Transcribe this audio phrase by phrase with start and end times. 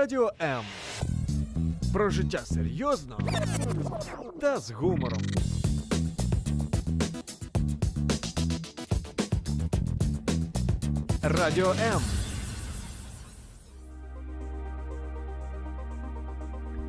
[0.00, 0.64] Радіо М.
[1.92, 3.18] Про життя серйозно
[4.40, 5.22] та з гумором.
[11.22, 12.00] Радіо М.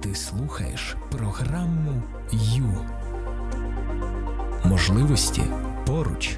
[0.01, 2.85] Ти слухаєш програму Ю.
[4.63, 5.43] Можливості
[5.85, 6.37] поруч.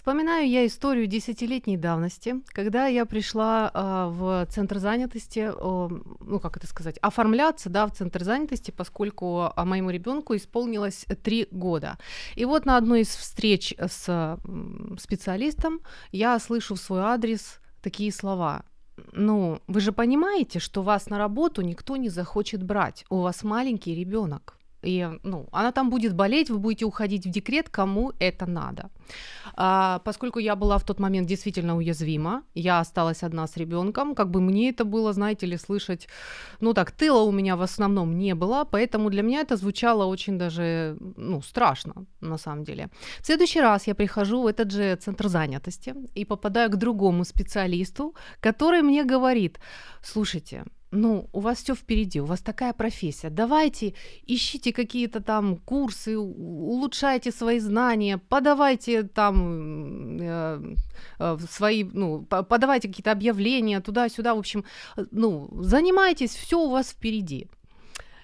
[0.00, 6.56] Вспоминаю я историю десятилетней давности, когда я пришла а, в центр занятости, о, ну как
[6.56, 11.98] это сказать, оформляться, да, в центр занятости, поскольку а, моему ребенку исполнилось три года.
[12.34, 14.38] И вот на одной из встреч с
[14.98, 15.80] специалистом
[16.12, 18.64] я слышу в свой адрес такие слова.
[19.12, 23.04] Ну, вы же понимаете, что вас на работу никто не захочет брать.
[23.10, 24.56] У вас маленький ребенок.
[24.82, 28.90] И, ну, она там будет болеть, вы будете уходить в декрет, кому это надо.
[29.54, 34.30] А, поскольку я была в тот момент действительно уязвима, я осталась одна с ребенком, как
[34.30, 36.08] бы мне это было, знаете ли, слышать,
[36.60, 40.38] ну так, тыла у меня в основном не было, поэтому для меня это звучало очень
[40.38, 42.88] даже, ну, страшно, на самом деле.
[43.20, 48.14] В следующий раз я прихожу в этот же центр занятости и попадаю к другому специалисту,
[48.40, 49.58] который мне говорит,
[50.02, 53.30] слушайте, ну, у вас все впереди, у вас такая профессия.
[53.30, 53.94] Давайте
[54.26, 60.74] ищите какие-то там курсы, улучшайте свои знания, подавайте там э,
[61.18, 64.64] э, свои, ну, по- подавайте какие-то объявления туда-сюда, в общем,
[64.96, 67.46] э, ну, занимайтесь, все у вас впереди.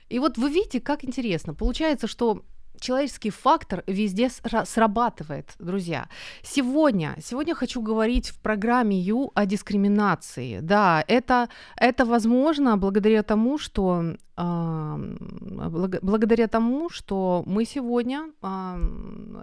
[0.08, 1.54] И вот вы видите, как интересно.
[1.54, 2.42] Получается, что
[2.80, 6.08] человеческий фактор везде сра- срабатывает, друзья.
[6.42, 10.60] Сегодня, сегодня хочу говорить в программе Ю о дискриминации.
[10.60, 18.78] Да, это, это возможно благодаря тому, что благ- благодаря тому, что мы сегодня а,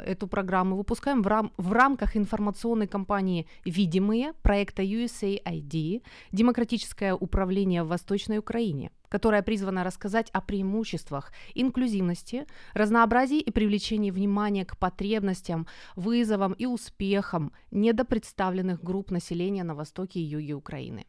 [0.05, 7.87] эту программу выпускаем в, рам- в рамках информационной кампании «Видимые» проекта USAID «Демократическое управление в
[7.87, 16.53] Восточной Украине», которая призвана рассказать о преимуществах инклюзивности, разнообразии и привлечении внимания к потребностям, вызовам
[16.53, 21.05] и успехам недопредставленных групп населения на востоке и юге Украины.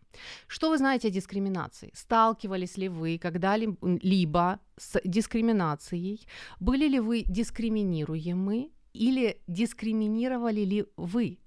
[0.47, 1.91] Что вы знаете о дискриминации?
[1.95, 6.27] Сталкивались ли вы когда-либо с дискриминацией?
[6.61, 11.39] Были ли вы дискриминируемы или дискриминировали ли вы?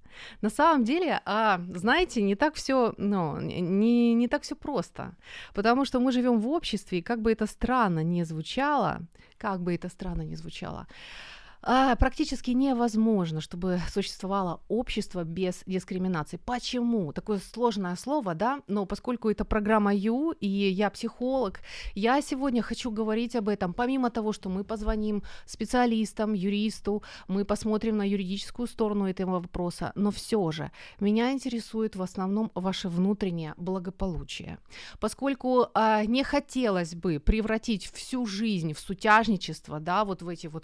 [0.41, 5.15] На самом деле, а, знаете, не так все, ну, не, не так все просто,
[5.53, 9.01] потому что мы живем в обществе, и как бы это странно не звучало,
[9.37, 10.87] как бы это странно не звучало,
[11.69, 16.39] а, практически невозможно, чтобы существовало общество без дискриминации.
[16.45, 17.11] Почему?
[17.11, 21.59] Такое сложное слово, да, но поскольку это программа Ю, и я психолог,
[21.93, 23.73] я сегодня хочу говорить об этом.
[23.73, 30.11] Помимо того, что мы позвоним специалистам, юристу, мы посмотрим на юридическую сторону этого вопроса, но
[30.11, 34.57] все же меня интересует в основном ваше внутреннее благополучие.
[35.01, 40.63] Поскольку а, не хотелось бы превратить всю жизнь в сутяжничество, да, вот в эти вот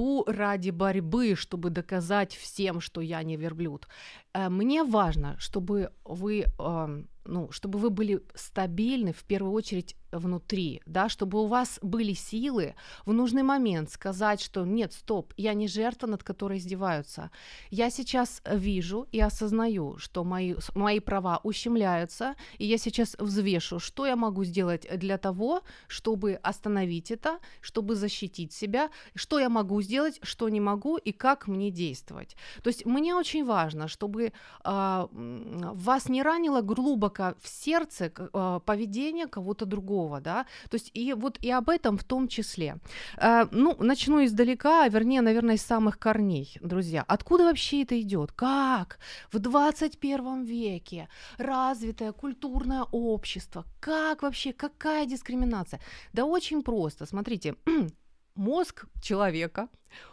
[0.00, 3.86] борьбу ради борьбы, чтобы доказать всем, что я не верблюд.
[4.34, 10.82] Э, Мне важно, чтобы вы, эм, ну, чтобы вы были стабильны в первую очередь внутри,
[10.86, 12.74] да, чтобы у вас были силы
[13.06, 17.30] в нужный момент сказать, что нет, стоп, я не жертва, над которой издеваются.
[17.70, 24.06] Я сейчас вижу и осознаю, что мои, мои права ущемляются, и я сейчас взвешу, что
[24.06, 30.18] я могу сделать для того, чтобы остановить это, чтобы защитить себя, что я могу сделать,
[30.22, 32.36] что не могу и как мне действовать.
[32.64, 34.19] То есть мне очень важно, чтобы
[34.64, 40.90] а, м, вас не ранило глубоко в сердце а, поведение кого-то другого, да, то есть
[40.94, 42.76] и вот и об этом в том числе.
[43.16, 47.04] А, ну, начну издалека, а вернее, наверное, из самых корней, друзья.
[47.08, 48.32] Откуда вообще это идет?
[48.32, 48.98] Как
[49.32, 51.08] в 21 веке
[51.38, 55.80] развитое культурное общество, как вообще, какая дискриминация?
[56.12, 57.56] Да очень просто, смотрите,
[58.34, 59.68] мозг человека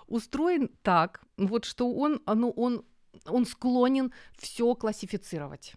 [0.07, 2.83] устроен так, вот что он, а, ну, он,
[3.27, 5.74] он склонен все классифицировать.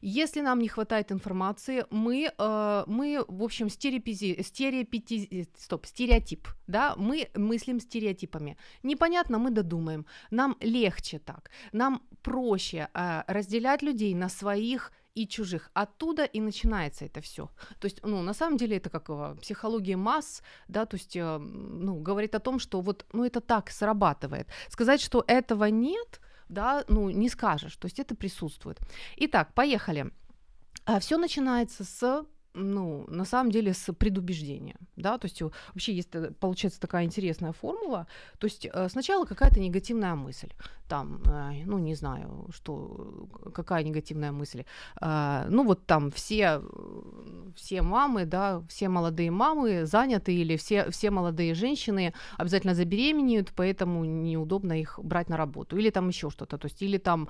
[0.00, 6.94] Если нам не хватает информации, мы, э, мы в общем, стереопизи, стереопити, стоп, стереотип, да,
[6.96, 8.56] мы мыслим стереотипами.
[8.82, 10.06] Непонятно, мы додумаем.
[10.30, 15.70] Нам легче так, нам проще э, разделять людей на своих и чужих.
[15.74, 17.48] Оттуда и начинается это все.
[17.80, 21.38] То есть, ну, на самом деле, это как э, психология масс, да, то есть, э,
[21.38, 24.46] ну, говорит о том, что вот, ну, это так срабатывает.
[24.68, 28.78] Сказать, что этого нет, да, ну, не скажешь, то есть это присутствует.
[29.16, 30.10] Итак, поехали.
[31.00, 32.24] Все начинается с,
[32.56, 34.76] ну, на самом деле, с предубеждения.
[34.96, 38.06] да, то есть э, вообще есть, э, получается, такая интересная формула,
[38.38, 40.48] то есть э, сначала какая-то негативная мысль,
[40.88, 41.20] там,
[41.66, 44.64] ну, не знаю, что, какая негативная мысль,
[45.00, 46.62] ну, вот там все,
[47.56, 54.04] все мамы, да, все молодые мамы заняты или все, все молодые женщины обязательно забеременеют, поэтому
[54.04, 57.28] неудобно их брать на работу, или там еще что-то, то есть, или там,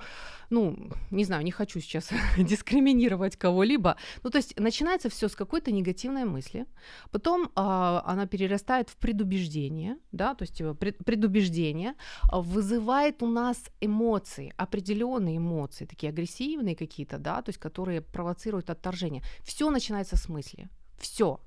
[0.51, 5.71] ну, не знаю, не хочу сейчас дискриминировать кого-либо, ну, то есть начинается все с какой-то
[5.71, 6.65] негативной мысли,
[7.11, 11.93] потом а, она перерастает в предубеждение, да, то есть пред, предубеждение
[12.31, 18.69] а, вызывает у нас эмоции, определенные эмоции, такие агрессивные какие-то, да, то есть которые провоцируют
[18.69, 19.23] отторжение.
[19.43, 20.69] Все начинается с мысли.
[20.97, 21.39] Все.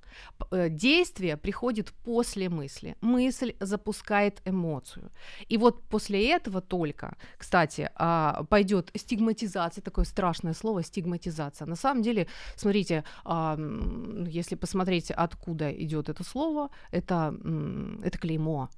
[0.50, 2.96] Э, действие приходит после мысли.
[3.00, 5.10] Мысль запускает эмоцию.
[5.48, 11.66] И вот после этого только, кстати, а, пойдет стигматизация, такое страшное слово, стигматизация.
[11.66, 12.26] На самом деле,
[12.56, 13.04] смотрите,
[14.26, 17.34] если посмотреть, откуда идет это слово, это,
[18.02, 18.68] это клеймо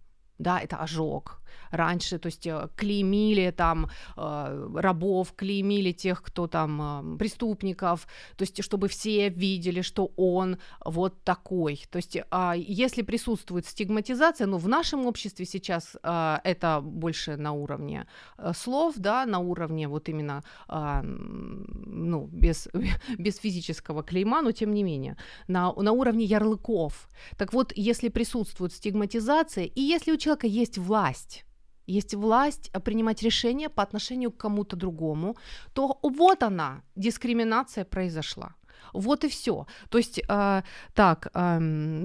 [0.42, 1.42] да, это ожог.
[1.70, 8.06] Раньше, то есть э, клеймили там э, рабов, клеймили тех, кто там э, преступников,
[8.36, 11.82] то есть чтобы все видели, что он вот такой.
[11.90, 18.06] То есть а, если присутствует стигматизация, ну в нашем обществе сейчас это больше на уровне
[18.54, 22.68] слов, да, на уровне вот именно, ну без
[23.18, 25.16] без физического клейма, но тем не менее
[25.48, 27.08] на на уровне ярлыков.
[27.36, 31.44] Так вот, если присутствует стигматизация и если у человека человека есть власть,
[31.86, 35.36] есть власть э, принимать решения по отношению к кому-то другому,
[35.72, 38.54] то вот она, дискриминация произошла.
[38.92, 39.66] Вот и все.
[39.88, 40.62] То есть, э,
[40.94, 41.58] так, э,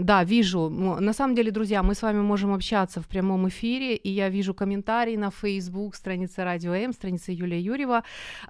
[0.03, 0.69] да, вижу.
[0.69, 4.53] На самом деле, друзья, мы с вами можем общаться в прямом эфире, и я вижу
[4.53, 8.03] комментарии на Facebook, страница Радио М, страница Юлия Юрьева.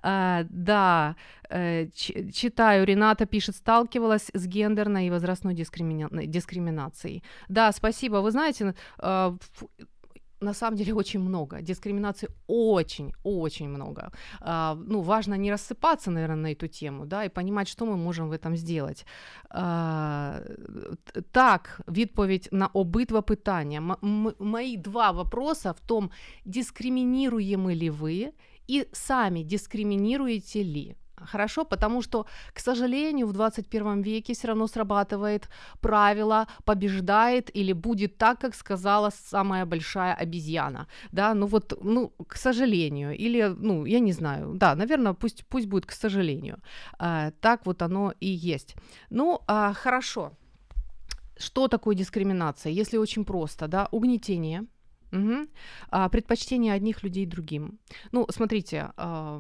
[0.04, 1.16] Э, да,
[1.50, 1.88] э,
[2.34, 7.24] читаю, Рената пишет, сталкивалась с гендерной и возрастной дискримина- дискриминацией.
[7.50, 8.18] Да, спасибо.
[8.18, 9.38] Вы знаете, э,
[10.42, 11.62] на самом деле очень много.
[11.62, 14.12] Дискриминации очень-очень много.
[14.40, 18.30] А, ну, важно не рассыпаться, наверное, на эту тему, да, и понимать, что мы можем
[18.30, 19.06] в этом сделать.
[19.50, 20.40] А,
[21.32, 23.98] так, відповідь на обидва питання.
[24.04, 26.12] М- мои два вопроса в том,
[26.46, 28.34] дискриминируемы ли вы
[28.70, 30.96] и сами дискриминируете ли.
[31.26, 35.50] Хорошо, потому что, к сожалению, в 21 веке все равно срабатывает
[35.82, 40.88] правило побеждает или будет так, как сказала самая большая обезьяна.
[41.12, 45.68] Да, ну вот, ну, к сожалению, или, ну, я не знаю, да, наверное, пусть, пусть
[45.68, 46.60] будет к сожалению.
[47.00, 48.76] А, так вот оно и есть.
[49.10, 50.32] Ну, а, хорошо.
[51.40, 52.72] Что такое дискриминация?
[52.72, 54.66] Если очень просто, да, угнетение–
[55.12, 55.48] Угу.
[55.90, 57.80] А, предпочтение одних людей другим.
[58.12, 59.40] Ну, смотрите, а,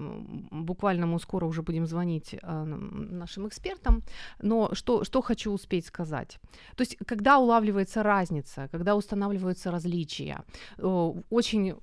[0.51, 4.03] буквально мы скоро уже будем звонить а, нашим экспертам,
[4.41, 6.39] но что, что хочу успеть сказать.
[6.75, 10.43] То есть, когда улавливается разница, когда устанавливаются различия,
[10.77, 11.75] очень,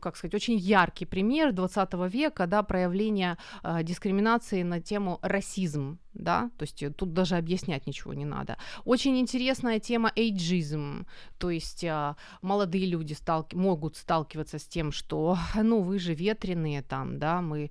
[0.00, 6.50] как сказать, очень яркий пример 20 века, да, проявление а, дискриминации на тему расизм, да,
[6.58, 8.56] то есть э, тут даже объяснять ничего не надо.
[8.84, 11.06] Очень интересная тема эйджизм,
[11.38, 16.82] то есть а, молодые люди сталки- могут сталкиваться с тем, что, ну, вы же ветреные
[16.82, 17.70] там, да, мы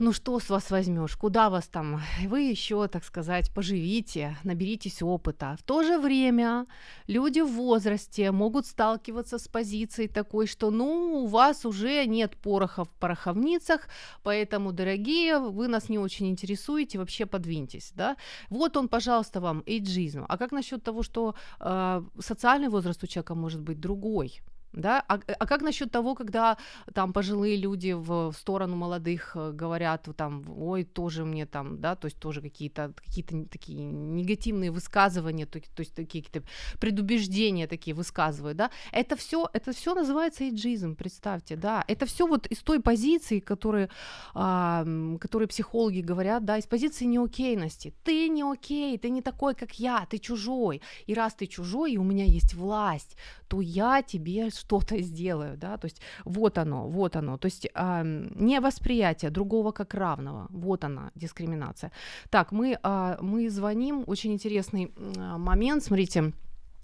[0.00, 5.56] ну что с вас возьмешь, куда вас там, вы еще, так сказать, поживите, наберитесь опыта.
[5.58, 6.66] В то же время
[7.06, 12.84] люди в возрасте могут сталкиваться с позицией такой, что ну у вас уже нет пороха
[12.84, 13.88] в пороховницах,
[14.22, 18.16] поэтому, дорогие, вы нас не очень интересуете, вообще подвиньтесь, да.
[18.48, 20.24] Вот он, пожалуйста, вам эйджизм.
[20.28, 24.40] А как насчет того, что э, социальный возраст у человека может быть другой?
[24.72, 25.04] Да?
[25.08, 26.56] А, а как насчет того, когда
[26.94, 32.06] там пожилые люди в, сторону молодых э, говорят, там, ой, тоже мне там, да, то
[32.06, 36.48] есть тоже какие-то какие такие негативные высказывания, то, то есть такие какие-то
[36.80, 42.46] предубеждения такие высказывают, да, это все, это все называется эйджизм, представьте, да, это все вот
[42.46, 43.88] из той позиции, которые,
[44.34, 44.84] а,
[45.20, 47.92] которые психологи говорят, да, из позиции неокейности.
[48.04, 51.98] Ты не окей, ты не такой, как я, ты чужой, и раз ты чужой, и
[51.98, 53.16] у меня есть власть,
[53.48, 58.28] то я тебе что-то сделаю, да, то есть вот оно, вот оно, то есть э,
[58.36, 61.90] не восприятие другого как равного, вот она дискриминация.
[62.30, 66.32] Так, мы, э, мы звоним, очень интересный э, момент, смотрите,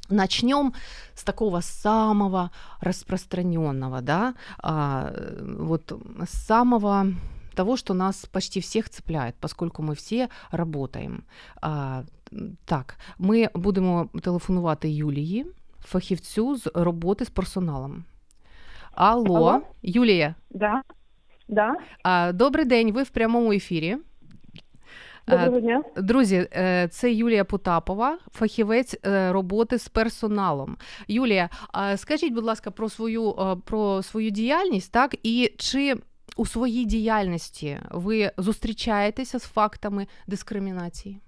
[0.08, 0.72] Начнем
[1.14, 5.12] с такого самого распространенного, да, а,
[5.58, 5.92] вот
[6.28, 7.06] самого
[7.54, 11.24] того, что нас почти всех цепляет, поскольку мы все работаем.
[11.60, 12.04] А,
[12.64, 15.46] так, ми будемо телефонувати Юлії
[15.86, 18.04] фахівцю з роботи з персоналом.
[18.92, 19.60] Алло, Алло?
[19.82, 20.34] Юлія.
[20.50, 20.82] Да.
[21.48, 21.74] Да.
[22.02, 23.96] А, Добрий день, ви в прямому ефірі.
[25.28, 25.82] Доброго дня.
[25.96, 30.76] Друзі, е, це Юлія Потапова, фахівець е, роботи з персоналом.
[31.08, 31.50] Юлія,
[31.96, 35.94] скажіть, будь ласка, про свою е, про свою діяльність, так і чи
[36.36, 41.20] у своїй діяльності ви зустрічаєтеся з фактами дискримінації?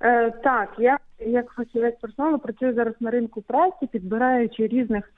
[0.00, 5.12] Е, так, я як фахівець персоналу працюю зараз на ринку праці, підбираючи різних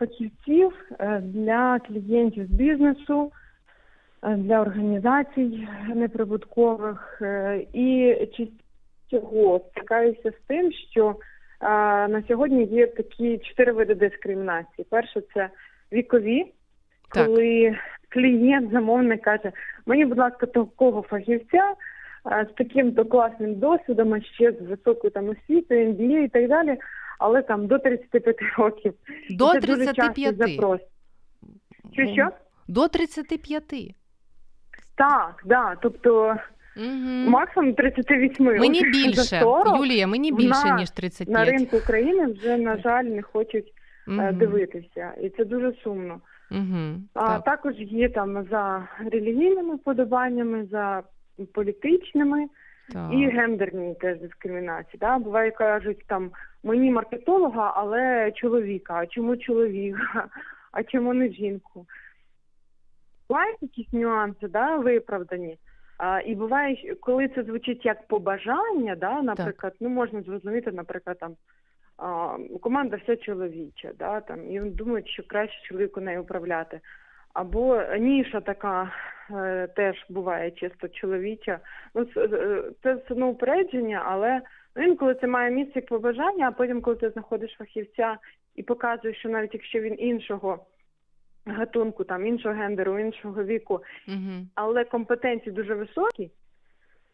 [0.00, 3.32] фахівців е, для клієнтів з бізнесу,
[4.22, 7.18] е, для організацій неприбуткових.
[7.22, 8.16] Е, і
[9.10, 11.16] чого стикаюся з тим, що
[12.08, 14.86] на сьогодні є такі чотири види дискримінації.
[14.90, 15.48] Перше це
[15.92, 16.52] вікові,
[17.14, 17.26] Так.
[17.26, 17.76] коли
[18.08, 19.52] клієнт, замовник каже,
[19.86, 21.74] мені, будь ласка, такого фахівця
[22.24, 26.76] з таким то класним досвідом, а ще з високою там освітою, MBA і так далі,
[27.18, 28.94] але там до 35 років.
[29.30, 29.84] До це дуже
[30.32, 30.80] запрос.
[31.92, 32.28] Що що?
[32.68, 33.94] До 35.
[34.96, 35.76] Так, да.
[35.82, 36.36] Тобто
[36.76, 37.30] Угу.
[37.30, 38.46] максимум 38.
[38.46, 41.28] Мені більше, за 40 Юлія, мені більше, нас ніж 35.
[41.38, 43.66] на ринку України вже, на жаль, не хочуть
[44.08, 44.38] е, Мгм.
[44.38, 45.12] дивитися.
[45.22, 46.20] І це дуже сумно.
[46.50, 47.08] Мгм.
[47.14, 47.44] А Так.
[47.44, 51.02] також є там за релігійними вподобаннями, за
[51.46, 52.48] політичними
[52.92, 53.12] Так.
[53.12, 54.98] і гендерні теж дискримінації.
[55.00, 55.18] Да?
[55.18, 56.30] Буває, кажуть там
[56.62, 58.94] мені маркетолога, але чоловіка.
[58.94, 60.28] А чому чоловіка?
[60.72, 61.86] А чому не жінку?
[63.28, 65.58] Бувають якісь нюанси, да, виправдані.
[65.98, 71.36] А, і буває, коли це звучить як побажання, да, наприклад, ну можна зрозуміти, наприклад, там
[71.96, 76.80] а, команда вся чоловіча, да, там, і думають, що краще чоловіку нею управляти.
[77.34, 78.92] Або ніша така
[79.30, 81.58] е, теж буває чисто чоловіча.
[81.94, 82.28] Ну, це,
[82.82, 84.40] це все одно упередження, але
[84.76, 88.16] ну, інколи це має місце як побажання, а потім, коли ти знаходиш фахівця
[88.56, 90.66] і показуєш, що навіть якщо він іншого
[91.46, 93.80] гатунку, там іншого гендеру, іншого віку,
[94.54, 96.30] але компетенції дуже високі.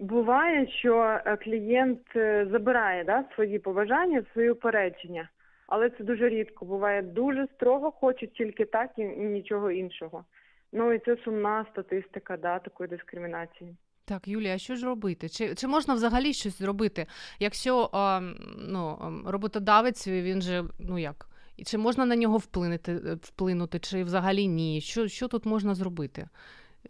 [0.00, 5.28] Буває, що е, клієнт е, забирає да, свої побажання, свої упередження,
[5.66, 6.64] але це дуже рідко.
[6.64, 10.24] Буває дуже строго, хочуть тільки так і, нічого іншого.
[10.72, 13.76] Ну і це сумна статистика да, такої дискримінації.
[14.04, 15.28] Так, Юлія, а що ж робити?
[15.28, 17.06] Чи, чи можна взагалі щось зробити?
[17.38, 18.20] Якщо а,
[18.58, 24.04] ну, роботодавець, він же, ну як, і чи можна на нього вплинути, е, вплинути, чи
[24.04, 24.80] взагалі ні?
[24.80, 26.28] Що, що тут можна зробити?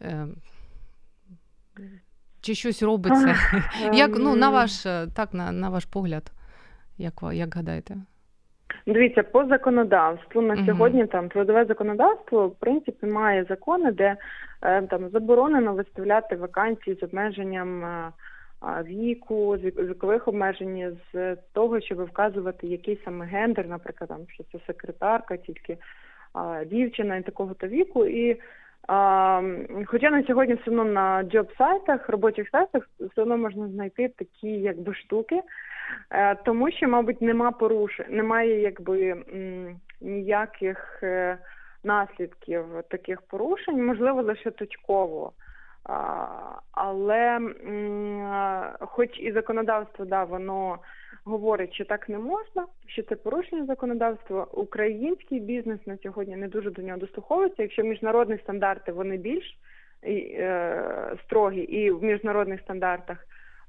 [0.02, 0.26] Е,
[2.40, 3.36] чи щось робиться?
[3.92, 6.32] Як, ну, на Ем, ваш, е, так, на, на ваш погляд,
[6.98, 7.96] як, як гадаєте?
[8.86, 14.16] Дивіться, по законодавству на сьогодні там трудове законодавство в принципі має закони, де
[14.62, 18.12] е, там заборонено виставляти вакансії з обмеженням е,
[18.82, 24.44] віку, з вік- вікових обмежень, з того, щоб вказувати який саме гендер, наприклад, там що
[24.52, 25.78] це секретарка, тільки
[26.66, 28.06] дівчина і такого то віку.
[28.06, 28.36] І
[29.86, 34.94] хоча на сьогодні все одно на джоб-сайтах, робочих сайтах все одно можна знайти такі якби
[34.94, 35.40] штуки.
[36.10, 39.16] Е, Тому що, мабуть, нема порушень, немає якби
[40.00, 41.38] ніяких е,
[41.84, 45.32] наслідків таких порушень, можливо, лише точково.
[46.72, 47.40] Але
[48.80, 50.78] хоч і законодавство, да, воно
[51.26, 56.70] говорить, що так не можна, що це порушення законодавства, український бізнес на сьогодні не дуже
[56.70, 57.62] до нього дослуховується.
[57.62, 59.58] Якщо міжнародні стандарти вони більш
[60.04, 63.18] е, строгі, і в міжнародних стандартах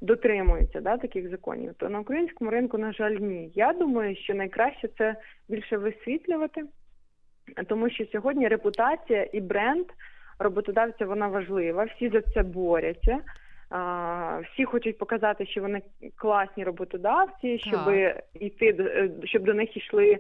[0.02, 3.52] дотримуються да, таких законів, то на українському ринку, на жаль, ні.
[3.56, 5.16] Я думаю, що найкраще це
[5.50, 6.64] більше висвітлювати,
[7.68, 9.86] тому що сьогодні репутація і бренд
[10.40, 11.84] роботодавця вона важлива.
[11.84, 13.20] Всі за це борються.
[14.54, 15.82] Всі хочуть показати, що вони
[16.16, 17.94] класні роботодавці, щоб
[18.34, 20.18] йти е, щоб до них йшли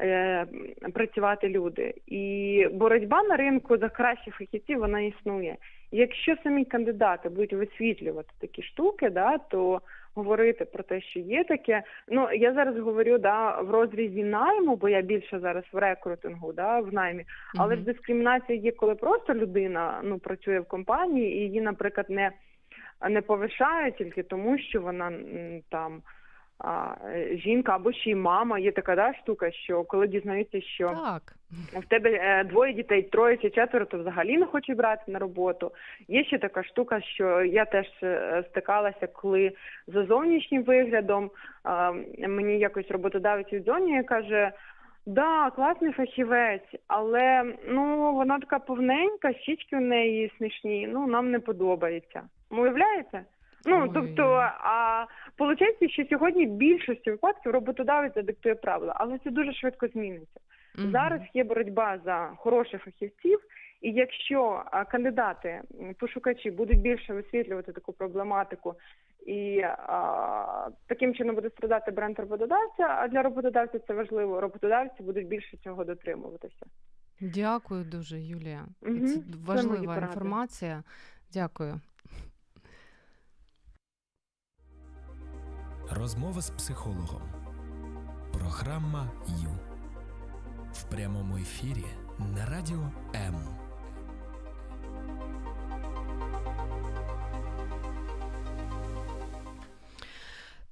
[0.00, 0.46] е,
[0.94, 1.94] працювати люди.
[2.06, 5.56] І боротьба на ринку за кращих фахівців вона існує.
[5.90, 9.80] Якщо самі кандидати будуть висвітлювати такі штуки, да, то
[10.14, 11.82] говорити про те, що є таке.
[12.08, 16.80] Ну я зараз говорю да, в розрізі найму, бо я більше зараз в рекрутингу, да,
[16.80, 17.24] в наймі.
[17.58, 22.30] Але ж дискримінація є, коли просто людина ну працює в компанії, і її, наприклад, не,
[23.10, 25.12] не повишають тільки тому, що вона
[25.68, 26.02] там.
[26.60, 26.94] А,
[27.32, 31.34] жінка або ще й мама є така да, штука, що коли дізнаються, що Так.
[31.82, 35.72] в тебе е, двоє дітей, троє чи четверо, то взагалі не хочуть брати на роботу.
[36.08, 39.52] Є ще така штука, що я теж е, стикалася, коли
[39.86, 41.30] за зовнішнім виглядом
[42.20, 44.52] е, мені якось роботодавець віддзвонює і каже.
[45.06, 50.88] Да, класний фахівець, але ну вона така повненька, щічки в неї смішні.
[50.92, 52.22] Ну нам не подобається.
[52.50, 53.24] Уявляєте?
[53.64, 53.90] Ну Ой.
[53.94, 54.22] тобто,
[54.60, 55.06] а
[55.38, 60.40] виходить, що сьогодні в більшості випадків роботодавець диктує правила, але це дуже швидко зміниться.
[60.78, 60.90] Мгм.
[60.92, 63.38] Зараз є боротьба за хороших фахівців,
[63.80, 65.60] І якщо кандидати,
[65.98, 68.74] пошукачі будуть більше висвітлювати таку проблематику,
[69.26, 75.26] і а, таким чином буде страдати бренд роботодавця, а для роботодавця це важливо, роботодавці будуть
[75.26, 76.66] більше цього дотримуватися.
[77.20, 78.66] Дякую дуже, Юлія.
[78.82, 80.06] Мгм, Це це важлива поради.
[80.06, 80.82] інформація.
[81.32, 81.80] Дякую.
[85.89, 87.21] Розмова з психологом.
[88.33, 89.49] Програма Ю.
[90.73, 91.85] В прямому ефірі
[92.19, 93.35] на радіо М.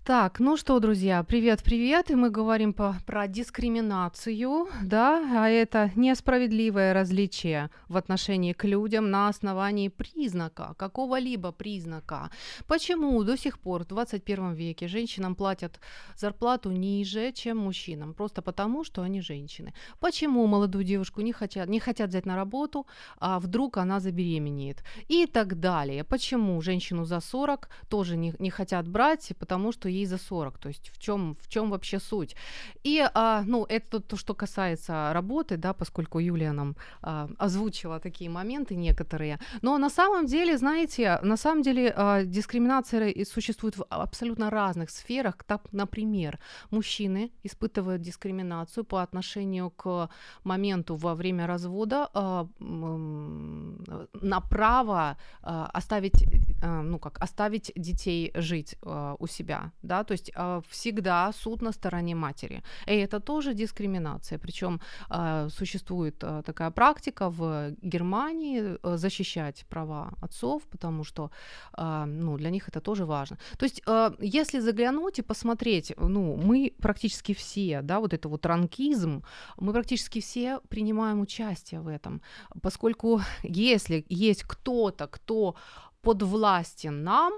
[0.07, 6.95] Так, ну что, друзья, привет-привет, и мы говорим по, про дискриминацию, да, а это несправедливое
[6.95, 12.31] различие в отношении к людям на основании признака, какого-либо признака.
[12.69, 15.81] Почему до сих пор в 21 веке женщинам платят
[16.15, 18.15] зарплату ниже, чем мужчинам?
[18.15, 19.75] Просто потому, что они женщины.
[19.99, 22.87] Почему молодую девушку не хотят, не хотят взять на работу,
[23.19, 24.85] а вдруг она забеременеет?
[25.09, 26.05] И так далее.
[26.05, 30.59] Почему женщину за 40 тоже не, не хотят брать, потому что ей за 40?
[30.59, 32.37] То есть в чем, в чем вообще суть?
[32.85, 38.31] И, а, ну, это то, что касается работы, да, поскольку Юлия нам а, озвучила такие
[38.31, 39.39] моменты некоторые.
[39.63, 45.35] Но на самом деле, знаете, на самом деле а, дискриминация существует в абсолютно разных сферах.
[45.47, 46.39] Так, например,
[46.71, 50.09] мужчины испытывают дискриминацию по отношению к
[50.45, 56.25] моменту во время развода а, на право а, оставить,
[56.63, 61.63] а, ну как, оставить детей жить а, у себя, да, то есть а, всегда суд
[61.63, 62.63] на стороне матери.
[62.87, 70.13] И это тоже дискриминация, причем а, существует а, такая практика в Германии а, защищать права
[70.21, 71.31] отцов, потому что,
[71.79, 73.39] ну, для них это тоже важно.
[73.59, 73.83] То есть,
[74.21, 79.23] если заглянуть и посмотреть, ну, мы практически все, да, вот это вот ранкизм,
[79.57, 82.21] мы практически все принимаем участие в этом,
[82.63, 85.55] поскольку если есть кто-то, кто
[86.03, 87.33] подвластен нам,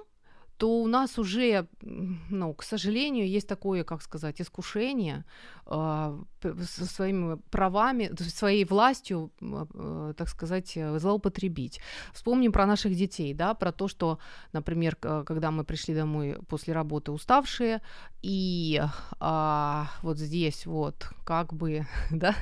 [0.58, 5.24] то у нас уже, ну, к сожалению, есть такое, как сказать, искушение
[5.68, 11.80] со своими правами, своей властью, э, так сказать, э, злоупотребить.
[12.12, 14.18] Вспомним про наших детей, да, про то, что,
[14.52, 17.80] например, когда мы пришли домой после работы уставшие,
[18.22, 18.82] и
[19.20, 22.34] а, вот здесь вот как бы, да,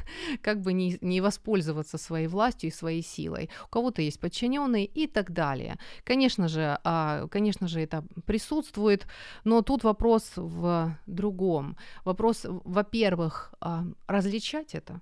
[0.43, 3.51] как бы не, не воспользоваться своей властью и своей силой.
[3.67, 5.77] У кого-то есть подчиненные и так далее.
[6.05, 9.07] Конечно же, а, конечно же, это присутствует,
[9.45, 11.77] но тут вопрос в другом.
[12.05, 13.16] Вопрос, во-первых,
[13.61, 15.01] а, различать это,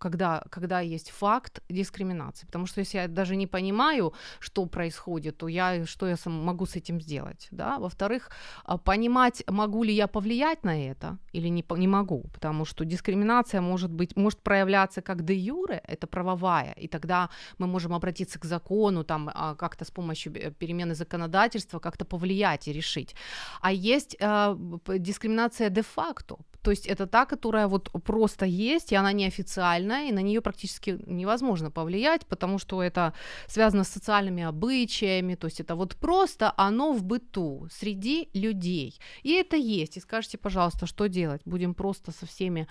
[0.00, 2.46] когда, когда есть факт дискриминации.
[2.46, 6.76] Потому что если я даже не понимаю, что происходит, то я, что я могу с
[6.76, 7.48] этим сделать?
[7.50, 7.78] Да?
[7.78, 8.30] Во-вторых,
[8.64, 12.24] а, понимать, могу ли я повлиять на это или не, не могу.
[12.32, 17.66] Потому что дискриминация может, быть, может проявляться как де юре, это правовая, и тогда мы
[17.66, 22.72] можем обратиться к закону, там, а, как-то с помощью э, перемены законодательства как-то повлиять и
[22.72, 23.14] решить.
[23.60, 29.12] А есть п- дискриминация де-факто, то есть это та, которая вот просто есть, и она
[29.12, 33.14] неофициальная, и на нее практически невозможно повлиять, потому что это
[33.46, 38.98] связано с социальными обычаями, то есть это вот просто оно в быту, среди людей.
[39.22, 39.96] И это есть.
[39.96, 41.40] И скажите, пожалуйста, что делать?
[41.44, 42.66] Будем просто со всеми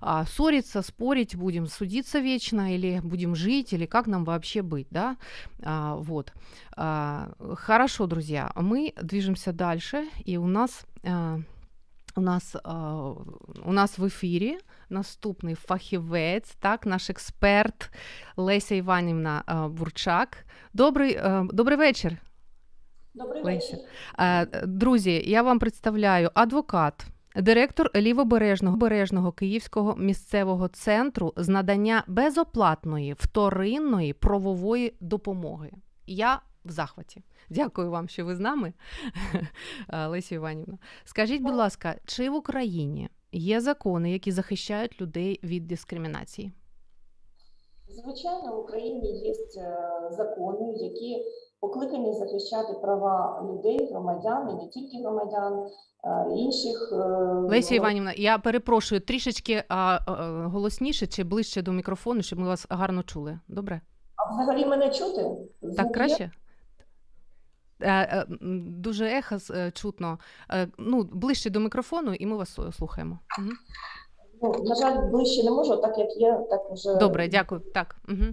[0.00, 5.16] а, ссориться, спорить, будем судиться вечно, или будем жить, или как нам вообще быть, да?
[5.62, 6.32] А, вот.
[6.76, 10.86] А, хорошо, друзья, мы движемся дальше, и у нас...
[11.04, 11.40] а,
[12.18, 12.56] у нас,
[13.64, 14.58] у нас в ефірі
[14.90, 17.90] наступний фахівець, так, наш експерт
[18.36, 19.42] Леся Іванівна
[19.78, 20.46] Бурчак.
[20.74, 21.20] Добрий,
[21.52, 22.16] добрий вечір.
[23.14, 23.76] Добрий Леся.
[24.18, 24.68] вечір.
[24.68, 34.12] Друзі, я вам представляю адвокат, директор лівобережного бережного Київського місцевого центру з надання безоплатної вторинної
[34.12, 35.70] правової допомоги.
[36.06, 37.22] Я в захваті.
[37.50, 38.72] Дякую вам, що ви з нами,
[40.08, 40.78] Лесю Іванівна.
[41.04, 46.52] Скажіть, будь ласка, чи в Україні є закони, які захищають людей від дискримінації?
[47.88, 49.76] Звичайно, в Україні є е,
[50.10, 51.24] закони, які
[51.60, 55.66] покликані захищати права людей, громадян, і не тільки громадян,
[56.04, 56.90] е, інших.
[56.92, 56.96] е,
[57.48, 59.64] Леся Іванівна, я перепрошую трішечки
[60.44, 63.38] голосніше чи ближче до мікрофону, щоб ми вас гарно чули.
[63.48, 63.80] Добре?
[64.16, 65.26] А взагалі мене чути?
[65.76, 66.30] Так краще?
[67.80, 68.26] Е, е,
[68.66, 70.18] Дуже ехо е, чутно.
[70.78, 73.18] Ну, ближче до мікрофону, і ми вас слухаємо.
[73.38, 73.50] Угу.
[74.42, 77.60] Ну, на жаль, ближче не можу, так як є, так вже Добре, дякую.
[77.74, 77.96] Так.
[78.08, 78.24] Угу.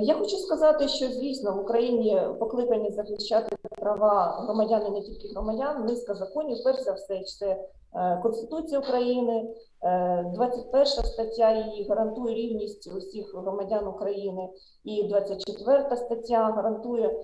[0.00, 5.84] Я хочу сказати, що звісно в Україні покликані захищати права громадян і не тільки громадян,
[5.84, 6.56] низка законів.
[6.64, 13.88] Перш за все, це е, Конституція України, е, 21 стаття її гарантує рівність усіх громадян
[13.88, 14.48] України,
[14.84, 17.20] і 24 стаття гарантує е,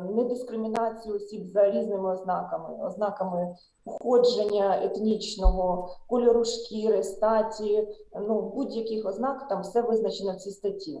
[0.00, 7.88] недискримінацію осіб за різними ознаками, ознаками походження етнічного, кольору шкіри, статі,
[8.28, 11.00] ну будь-яких ознак там все визначено в цій статті.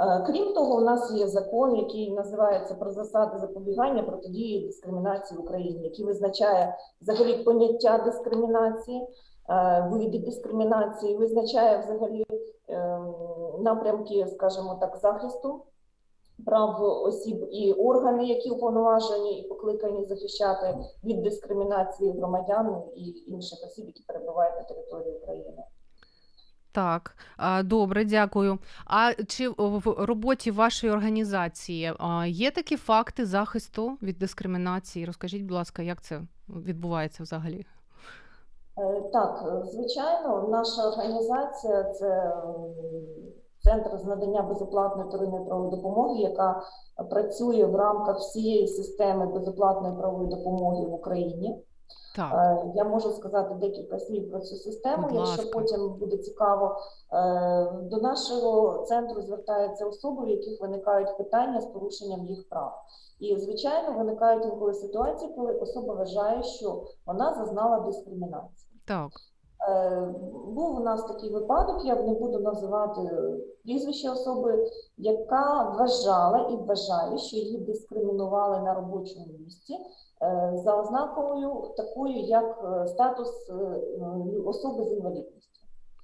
[0.00, 5.44] Е, Крім того, у нас є закон, який називається про засади запобігання протидії дискримінації в
[5.44, 9.08] Україні, який визначає взагалі поняття дискримінації,
[9.48, 12.24] е, види дискримінації, визначає взагалі
[12.68, 13.14] ем,
[13.60, 15.62] напрямки, скажімо так, захисту
[16.46, 23.86] прав осіб і органи, які уповноважені і покликані захищати від дискримінації громадян і інших осіб,
[23.86, 25.64] які перебувають на території України.
[26.76, 27.16] Так,
[27.64, 28.58] добре, дякую.
[28.86, 31.92] А чи в роботі вашої організації
[32.26, 35.06] є такі факти захисту від дискримінації?
[35.06, 37.66] Розкажіть, будь ласка, як це відбувається взагалі?
[38.78, 42.36] Е, Так, звичайно, наша організація це
[43.58, 46.62] центр з надання безоплатної вторинної правової допомоги, яка
[47.10, 51.62] працює в рамках всієї системи безоплатної правової допомоги в Україні.
[52.16, 55.58] Так, Е, Я можу сказати декілька слів про цю систему, Будь якщо ласка.
[55.58, 56.76] потім буде цікаво.
[57.12, 62.72] Е, До нашого центру звертаються особи, в яких виникають питання з порушенням їх прав.
[63.20, 68.80] І, звичайно, виникають інколи ситуації, коли особа вважає, що вона зазнала дискримінації.
[68.86, 69.10] так.
[69.68, 70.14] Е,
[70.46, 73.00] Був у нас такий випадок, я не буду називати
[73.64, 79.74] прізвище особи, яка вважала і вважає, що її дискримінували на робочому місці
[80.22, 83.50] е, за ознакою такою, як е, статус
[84.46, 85.60] особи з інвалідністю.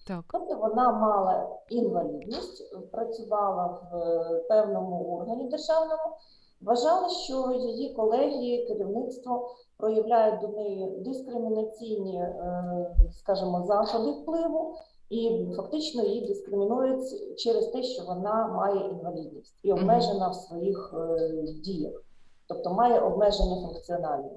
[0.07, 0.25] Так.
[0.33, 6.17] Тобто вона мала інвалідність, працювала в певному органі державному,
[6.61, 9.51] вважала, що її колеги, керівництво
[9.83, 14.75] проявляють до неї дискримінаційні, е, скажімо, заходи впливу,
[15.11, 21.29] і фактично її дискримінують через те, що вона має інвалідність і обмежена в своїх е,
[21.65, 21.93] діях,
[22.49, 24.31] тобто має обмеження функціональні.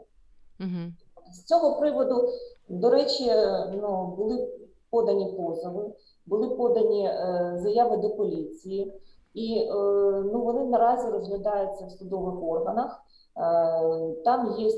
[0.59, 0.93] Угу.
[1.33, 2.29] З цього приводу,
[2.69, 3.31] до речі,
[3.73, 4.49] ну, були
[4.89, 5.93] подані позови,
[6.25, 8.93] були подані е, заяви до поліції,
[9.33, 9.73] і е,
[10.33, 13.01] ну, вони наразі розглядаються в судових органах.
[13.37, 14.69] Е, Там є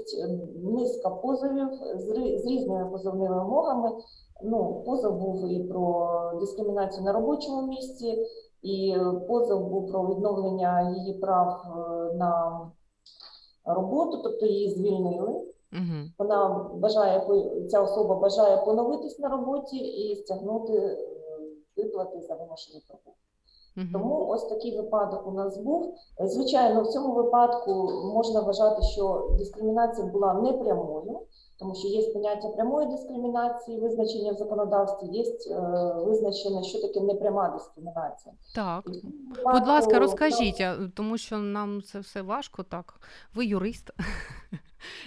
[0.64, 2.10] низка позовів з
[2.46, 3.92] різними позовними вимогами.
[4.44, 8.26] Ну, позов був і про дискримінацію на робочому місці,
[8.62, 8.96] і
[9.28, 12.62] позов був про відновлення її прав е, на
[13.66, 15.44] роботу, тобто її звільнили.
[15.74, 16.10] Угу.
[16.18, 17.28] Вона бажає
[17.70, 20.98] ця особа бажає поновитись на роботі і стягнути е,
[21.78, 22.82] виплати за вимушені
[23.86, 24.02] прогул.
[24.02, 25.96] Тому ось такий випадок у нас був.
[26.22, 31.20] Е, Звичайно, в цьому випадку можна вважати, що дискримінація була непрямою,
[31.60, 37.50] тому що є поняття прямої дискримінації, визначення в законодавстві, є е, визначення, що таке непряма
[37.50, 38.36] дискримінація.
[38.56, 38.84] Так.
[38.88, 43.00] І в цьому Будь ласка, розкажіть, а, тому що нам це все важко так.
[43.36, 43.92] Ви юрист.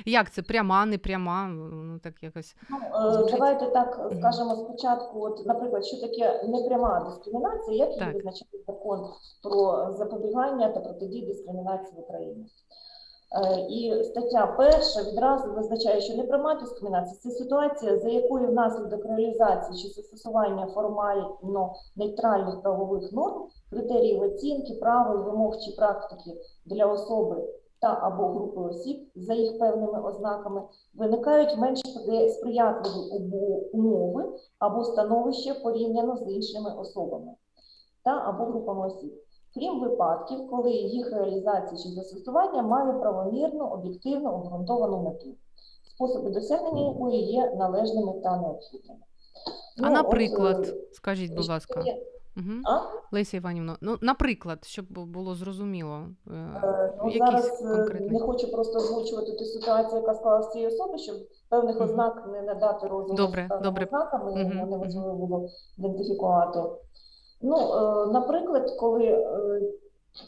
[0.07, 0.43] Як це?
[0.43, 1.49] Пряма, не пряма?
[1.49, 2.57] Ну так якось.
[2.71, 8.63] Ну, е, давайте так скажемо спочатку, от, наприклад, що таке непряма дискримінація, як її визначає
[8.67, 9.07] закон
[9.43, 12.47] про запобігання та протидії дискримінації в Україні.
[13.33, 19.83] Е, І стаття перша відразу визначає, що непряма дискримінація це ситуація, за якою внаслідок реалізації
[19.83, 26.31] чи застосування формально нейтральних правових норм, критеріїв оцінки, правил, вимог чи практики
[26.67, 27.45] для особи
[27.81, 30.62] та або групи осіб за їх певними ознаками
[30.95, 31.81] виникають менш
[32.31, 32.97] сприятливі
[33.73, 34.25] умови
[34.59, 37.33] або становище порівняно з іншими особами
[38.05, 39.12] та або групами осіб,
[39.55, 45.35] крім випадків, коли їх реалізація чи застосування має правомірну, об'єктивно обґрунтовану мету,
[45.95, 49.01] способи досягнення якої є належними та необхідними.
[49.79, 51.83] А Ну, наприклад, е, скажіть, будь ласка.
[52.40, 52.61] Угу.
[52.64, 52.81] А?
[53.12, 55.98] Леся Іванівна, ну, наприклад, щоб було зрозуміло.
[56.26, 56.33] е,
[56.64, 58.11] Е, Ну, зараз е, конкретні?
[58.11, 61.16] не хочу просто озвучувати ту ситуацію, яка склалася цієї особи, щоб
[61.48, 61.85] певних Мгм.
[61.85, 63.85] ознак не надати розуму Добре, добре.
[63.85, 64.79] ознаками, мгм.
[64.81, 65.46] важливо було
[65.79, 66.59] ідентифікувати.
[67.42, 69.61] Ну, е, наприклад, коли е,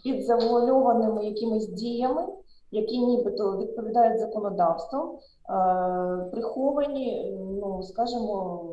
[0.05, 2.23] під завуальованими якимись діями,
[2.71, 5.19] які нібито відповідають законодавству,
[5.51, 8.65] е, приховані, ну, скажімо,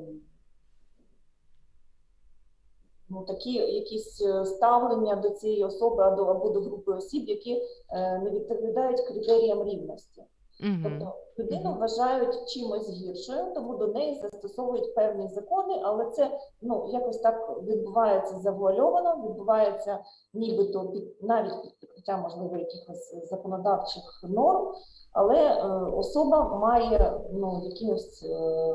[3.10, 8.19] ну, такі якісь е, ставлення до цієї особи або, або до групи осіб, які е,
[8.19, 10.24] не відповідають критеріям рівності.
[10.62, 10.82] Мгм.
[10.84, 17.17] Тобто людину вважають чимось гіршою, тому до неї застосовують певні закони, але це ну якось
[17.17, 20.00] так відбувається завуальовано, відбувається
[20.34, 24.67] нібито під навіть під прикриттям можливо якихось законодавчих норм,
[25.12, 25.63] але е,
[25.95, 28.74] особа має ну якимось, е,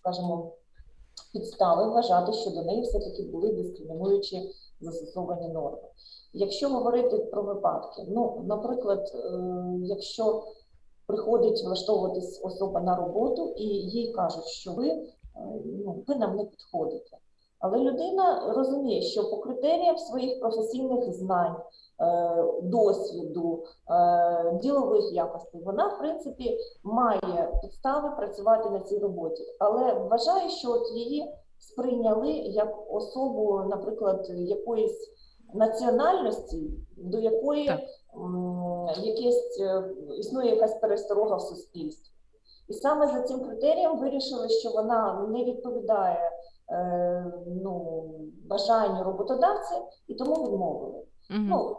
[0.00, 0.52] скажімо,
[1.32, 4.50] підстави вважати, що до неї все-таки були дискримінуючі
[4.80, 5.88] застосовані норми.
[6.32, 9.18] Якщо говорити про випадки, ну, наприклад, е,
[9.82, 10.44] якщо
[11.06, 15.06] приходить влаштовуватись особа на роботу і їй кажуть, що ви, е,
[15.64, 17.16] ну, ви нам не підходите.
[17.58, 21.56] Але людина розуміє, що по критеріям своїх професійних знань,
[22.00, 29.94] е, досвіду, е, ділових якостей, вона, в принципі, має підстави працювати на цій роботі, але
[29.94, 35.10] вважає, що от її сприйняли як особу, наприклад, якоїсь
[35.54, 37.70] національності, до якої
[39.02, 39.84] якесь, е,
[40.18, 42.12] існує якась пересторога в суспільстві.
[42.68, 46.30] І саме за цим критерієм вирішили, що вона не відповідає
[47.64, 48.04] ну,
[48.48, 51.02] бажанню роботодавця, і тому відмовили.
[51.30, 51.46] Мгм.
[51.48, 51.76] Ну,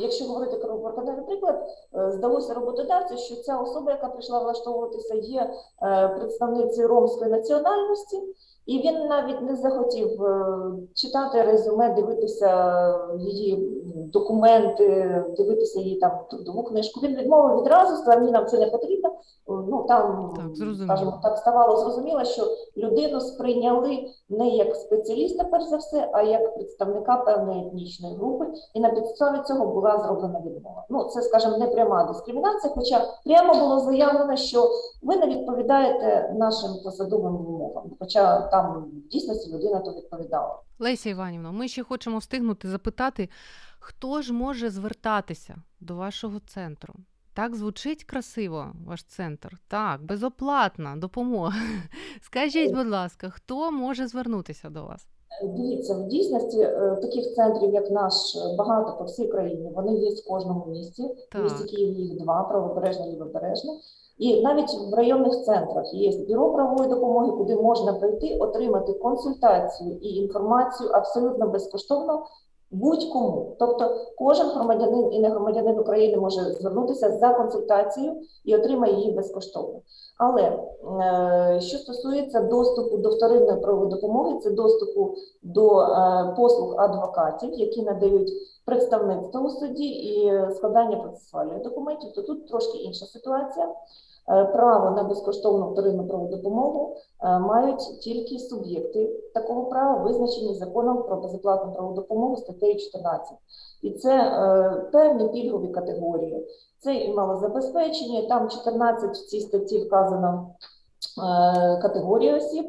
[0.00, 5.50] якщо говорити про прикладний приклад, е, здалося роботодавцю, що ця особа, яка прийшла влаштовуватися, є
[5.82, 8.22] е, представницею ромської національності,
[8.66, 10.56] і він навіть не захотів е,
[10.94, 17.00] читати резюме, дивитися її документи, дивитися її там трудову книжку.
[17.00, 19.10] Він відмовив відразу, сказав, ні, нам це не потрібно.
[19.48, 22.42] Ну там, Так, скажімо, так ставало зрозуміло, що
[22.76, 28.80] людину сприйняли не як спеціаліста, перш за все, а як представника певної етнічної групи, і
[28.80, 30.84] на підставі цього була зроблена відмова.
[30.90, 34.70] Ну, це, скажімо, не пряма дискримінація, хоча прямо було заявлено, що
[35.02, 40.58] ви не відповідаєте нашим посадовим вимогам, хоча там в дійсності людина то відповідала.
[40.78, 43.28] Леся Іванівна, ми ще хочемо встигнути запитати,
[43.78, 46.94] хто ж може звертатися до вашого центру?
[47.34, 49.58] Так звучить красиво, ваш центр.
[49.68, 51.60] Так, безоплатна допомога.
[52.20, 55.08] Скажіть, будь ласка, хто може звернутися до вас?
[55.42, 59.72] Дивіться, в дійсності е, таких центрів, як наш, е, багато по всій країні.
[59.74, 61.02] Вони є в кожному місті.
[61.34, 63.70] В місті Києві їх два, правобережна, і лівобережне.
[64.18, 70.08] І навіть в районних центрах є бюро правової допомоги, куди можна прийти, отримати консультацію і
[70.08, 72.22] інформацію абсолютно безкоштовно
[72.70, 73.56] будь-кому.
[73.58, 79.80] Тобто кожен громадянин і не громадянин України може звернутися за консультацією і отримає її безкоштовно.
[80.18, 87.52] Але е, що стосується доступу до вторинної правової допомоги, це доступу до е, послуг адвокатів,
[87.52, 88.32] які надають
[88.64, 93.68] представництво у суді і складання процесуальних документів, то тут трошки інша ситуація.
[94.30, 101.16] Е, Право на безкоштовну вторинну допомогу е, мають тільки суб'єкти такого права, визначені законом про
[101.16, 103.28] безоплатну правову допомогу статтею 14.
[103.82, 106.46] І це е, певні пільгові категорії.
[106.78, 110.54] Це і малозабезпечені, там 14 в цій статті вказано
[111.82, 112.66] категорії осіб,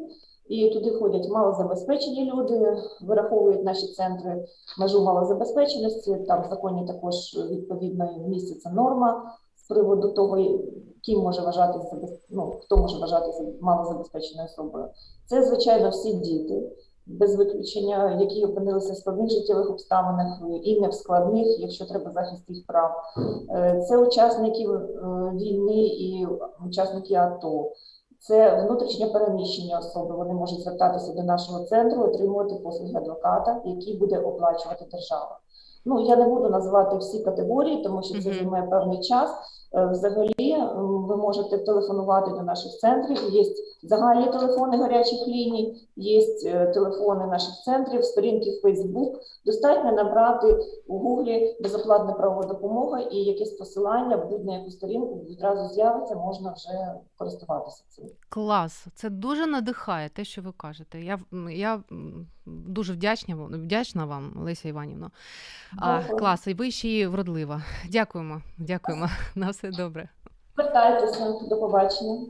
[0.48, 4.44] і туди ходять малозабезпечені люди, вираховують наші центри
[4.78, 6.16] межу малозабезпеченості.
[6.28, 7.14] Там в законі також
[7.50, 9.34] відповідно місяця норма
[9.72, 10.36] приводу того,
[11.04, 11.96] ким може вважатися
[12.30, 14.88] ну, хто може вважатися малозабезпеченою особою.
[15.26, 16.72] Це, звичайно, всі діти.
[17.06, 22.42] Без виключення, які опинилися в складних життєвих обставинах і не в складних, якщо треба захист
[22.48, 22.90] їх прав.
[23.50, 24.78] Е, Це учасники е,
[25.34, 26.26] війни і
[26.66, 27.72] учасники АТО.
[28.20, 30.16] Це внутрішньо переміщені особи.
[30.16, 35.38] Вони можуть звертатися до нашого центру, отримувати послуги адвоката, які буде оплачувати держава.
[35.84, 38.38] Ну я не буду називати всі категорії, тому що це Мгм.
[38.38, 39.30] займає певний час.
[39.74, 40.56] Е, Взагалі,
[41.08, 43.18] ви можете телефонувати до наших центрів.
[43.30, 43.44] Є
[43.82, 49.12] загальні телефони гарячих ліній, є е, телефони наших центрів, сторінки в Facebook.
[49.46, 55.74] Достатньо набрати у Гуглі безоплатна правова допомога і якесь посилання будь на яку сторінку відразу
[55.74, 58.04] з'явиться, можна вже користуватися цим.
[58.28, 61.00] Клас, це дуже надихає те, що ви кажете.
[61.00, 61.18] Я,
[61.50, 61.82] я
[62.46, 65.10] дуже вдячна, вам- вдячна вам, Леся Іванівна.
[65.78, 67.62] А, клас, і ви ще й вродлива.
[67.88, 69.08] Дякуємо, дякуємо.
[69.34, 70.08] На все добре.
[70.54, 72.26] Звертайтеся, до побачення.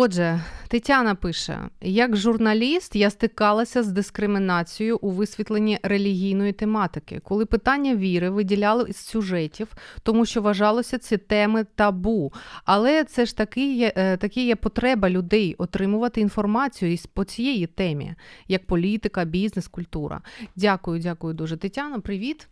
[0.00, 7.96] Отже, Тетяна пише: як журналіст, я стикалася з дискримінацією у висвітленні релігійної тематики, коли питання
[7.96, 9.68] віри виділяли із сюжетів,
[10.02, 12.32] тому що вважалося ці теми табу.
[12.64, 17.66] Але це ж таки є, е, таки є потреба людей отримувати інформацію із по цієї
[17.66, 18.14] темі,
[18.48, 20.20] як політика, бізнес, культура.
[20.56, 22.00] Дякую, дякую дуже, Тетяна.
[22.00, 22.48] Привіт.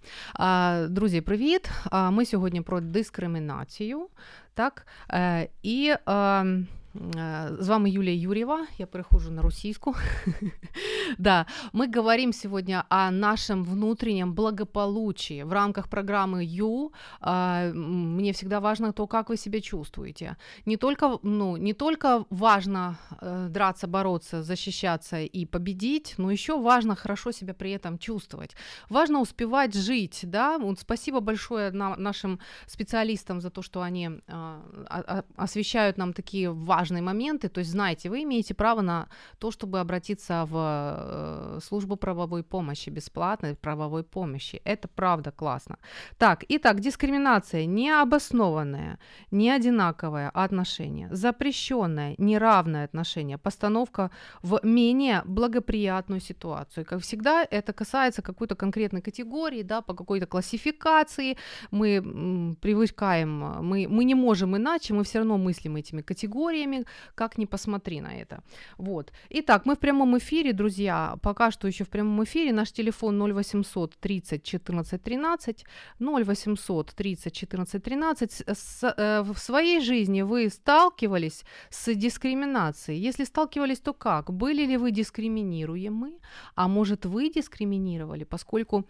[0.89, 1.71] Друзі, привіт.
[2.11, 4.07] Ми сьогодні про дискримінацію.
[4.55, 6.65] Так, Е, і е, е,
[7.61, 9.97] з вами Юлия Юрьева, я перехожу на российскую.
[11.19, 16.93] да, мы говорим сегодня о нашем внутреннем благополучии в рамках программы Ю.
[17.23, 20.37] М, Мне всегда важно то, как вы себя чувствуете.
[20.67, 26.95] Не только, ну, не только важно э, драться, бороться, защищаться и победить, но еще важно
[26.97, 28.57] хорошо себя при этом чувствовать.
[28.91, 30.59] Важно успевать жить, да.
[30.59, 34.11] Вот спасибо большое на- нашим специалистам за то, что они
[35.37, 37.49] освещают нам такие важные моменты.
[37.49, 42.91] То есть, знаете, вы имеете право на то, чтобы обратиться в э, службу правовой помощи,
[42.91, 44.61] бесплатной правовой помощи.
[44.65, 45.79] Это правда классно.
[46.19, 48.99] Так, итак, дискриминация необоснованное,
[49.31, 54.11] не одинаковое отношение, запрещенное, неравное отношение, постановка
[54.43, 56.85] в менее благоприятную ситуацию.
[56.85, 61.37] Как всегда, это касается какой-то конкретной категории, да, по какой-то классификации.
[61.71, 63.29] Мы привыкаем,
[63.63, 66.76] мы, мы не можем иначе, мы все равно мыслим этими категориями,
[67.15, 68.43] как ни посмотри на это.
[68.79, 69.13] Вот.
[69.31, 72.53] Итак, мы в прямом эфире, друзья, пока что еще в прямом эфире.
[72.53, 75.65] Наш телефон 0800 30 14 13,
[76.01, 78.43] 0800 30 14 13.
[78.47, 83.09] С- э, в своей жизни вы сталкивались с дискриминацией?
[83.09, 84.31] Если сталкивались, то как?
[84.33, 86.19] Были ли вы дискриминируемы?
[86.55, 88.25] А может, вы дискриминировали?
[88.25, 88.85] Поскольку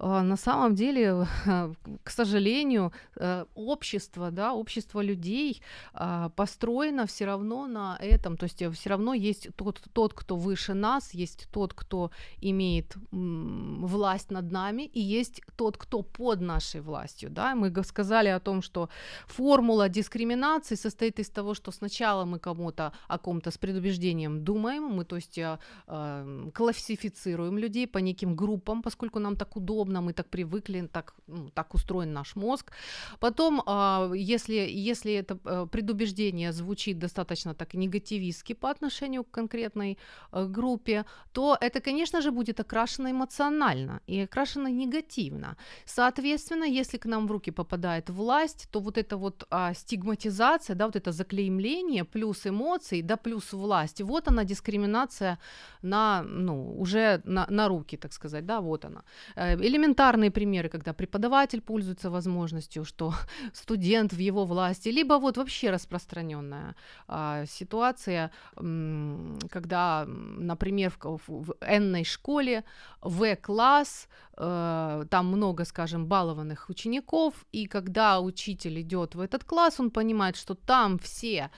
[0.00, 1.72] э, на самом деле, э,
[2.04, 5.62] к сожалению, э, общество, да, общество людей
[5.94, 8.36] а, построено все равно на этом.
[8.36, 12.10] То есть все равно есть тот, тот, кто выше нас, есть тот, кто
[12.42, 17.30] имеет власть над нами, и есть тот, кто под нашей властью.
[17.30, 17.54] Да?
[17.54, 18.88] Мы сказали о том, что
[19.26, 25.04] формула дискриминации состоит из того, что сначала мы кому-то о ком-то с предубеждением думаем, мы,
[25.04, 30.28] то есть, э, э, классифицируем людей по неким группам, поскольку нам так удобно, мы так
[30.28, 32.72] привыкли, так, ну, так устроен наш мозг.
[33.20, 34.54] Потом, а, если,
[34.90, 39.98] если это э, предубеждение звучит достаточно так негативистски по отношению к конкретной
[40.32, 45.56] э, группе, то это, конечно же, будет окрашено эмоционально и окрашено негативно.
[45.84, 50.86] Соответственно, если к нам в руки попадает власть, то вот эта вот а, стигматизация, да,
[50.86, 55.38] вот это заклеймление, плюс эмоции, да, плюс власть, вот она дискриминация
[55.82, 59.02] на, ну, уже на, на руки, так сказать, да, вот она.
[59.36, 63.14] Э, Элементарные примеры, когда преподаватель пользуется возможностью, что
[63.52, 66.74] студент в его власти, либо вот вообще распространенная
[67.08, 72.64] а, ситуация, когда, например, в, в, энной школе
[73.00, 79.90] В-класс, э, там много, скажем, балованных учеников, и когда учитель идет в этот класс, он
[79.90, 81.50] понимает, что там все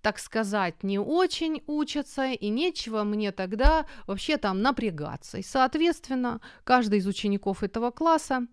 [0.00, 5.38] так сказать, не очень учатся, и нечего мне тогда вообще там напрягаться.
[5.38, 8.46] И, соответственно, каждый из учеников этого класса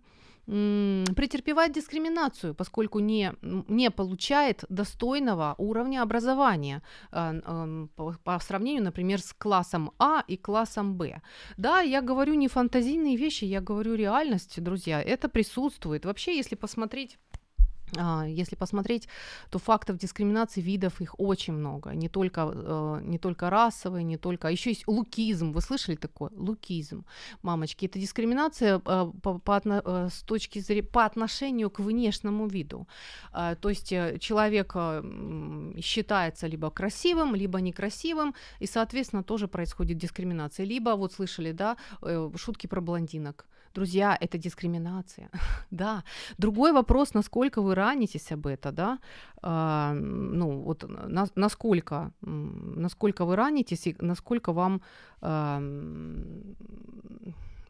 [0.45, 6.81] претерпевает дискриминацию, поскольку не, не получает достойного уровня образования
[7.11, 11.21] а, по, по сравнению, например, с классом А и классом Б.
[11.57, 16.05] Да, я говорю не фантазийные вещи, я говорю реальность, друзья, это присутствует.
[16.05, 17.17] Вообще, если посмотреть
[18.27, 19.07] если посмотреть,
[19.49, 21.91] то фактов дискриминации видов их очень много.
[21.91, 24.47] Не только, э, не только расовые, не только...
[24.47, 25.51] Еще есть лукизм.
[25.51, 26.31] Вы слышали такое?
[26.35, 27.05] Лукизм.
[27.41, 32.87] Мамочки, это дискриминация э, по, по э, с точки зрения по отношению к внешнему виду.
[33.31, 34.75] А, То есть человек
[35.83, 40.65] считается либо красивым, либо некрасивым, и, соответственно, тоже происходит дискриминация.
[40.65, 41.77] Либо, вот слышали, да,
[42.35, 43.45] шутки про блондинок.
[43.75, 45.29] Друзья, это дискриминация.
[45.71, 46.03] да.
[46.37, 48.99] Другой вопрос, насколько вы ранитесь об это, да,
[49.41, 54.81] А, ну, вот на- насколько, насколько вы ранитесь и насколько вам,
[55.21, 56.55] ам,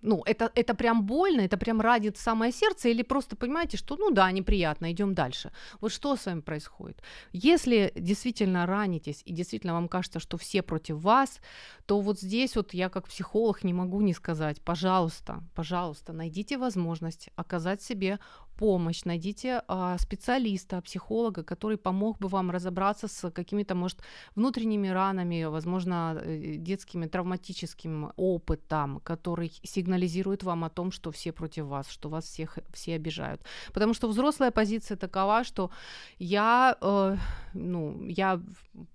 [0.05, 4.11] ну, это, это прям больно, это прям радит самое сердце, или просто понимаете, что, ну
[4.11, 5.51] да, неприятно, идем дальше.
[5.81, 7.01] Вот что с вами происходит?
[7.33, 11.41] Если действительно ранитесь и действительно вам кажется, что все против вас,
[11.85, 17.29] то вот здесь вот я как психолог не могу не сказать, пожалуйста, пожалуйста, найдите возможность
[17.35, 18.19] оказать себе
[18.57, 24.01] помощь, найдите а, специалиста, психолога, который помог бы вам разобраться с какими-то, может,
[24.35, 31.65] внутренними ранами, возможно, э, детскими травматическим опытом, который сигнализирует вам о том, что все против
[31.65, 33.41] вас, что вас всех все обижают.
[33.73, 35.69] Потому что взрослая позиция такова, что
[36.19, 37.17] я, э,
[37.53, 38.41] ну, я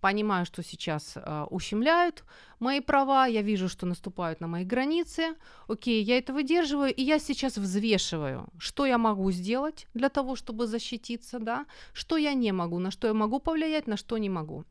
[0.00, 2.24] понимаю, что сейчас э, ущемляют
[2.60, 5.34] мои права, я вижу, что наступают на мои границы,
[5.68, 10.66] окей, я это выдерживаю, и я сейчас взвешиваю, что я могу сделать для того, чтобы
[10.66, 14.64] защититься, да, что я не могу, на что я могу повлиять, на что не могу.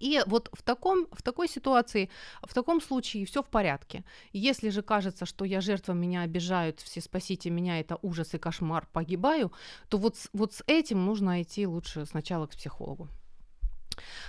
[0.00, 2.08] И вот в, таком, в такой ситуации,
[2.42, 4.02] в таком случае все в порядке.
[4.32, 8.88] Если же кажется, что я жертва, меня обижают, все спасите меня, это ужас и кошмар,
[8.92, 9.52] погибаю,
[9.88, 13.08] то вот, вот с этим нужно идти лучше сначала к психологу.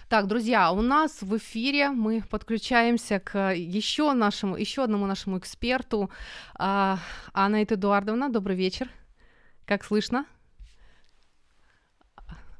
[0.09, 6.11] Так, друзья, у нас в эфире мы подключаемся к еще нашему, еще одному нашему эксперту.
[6.55, 6.99] А,
[7.33, 8.89] Анна Эдуардовна, добрый вечер.
[9.65, 10.25] Как слышно?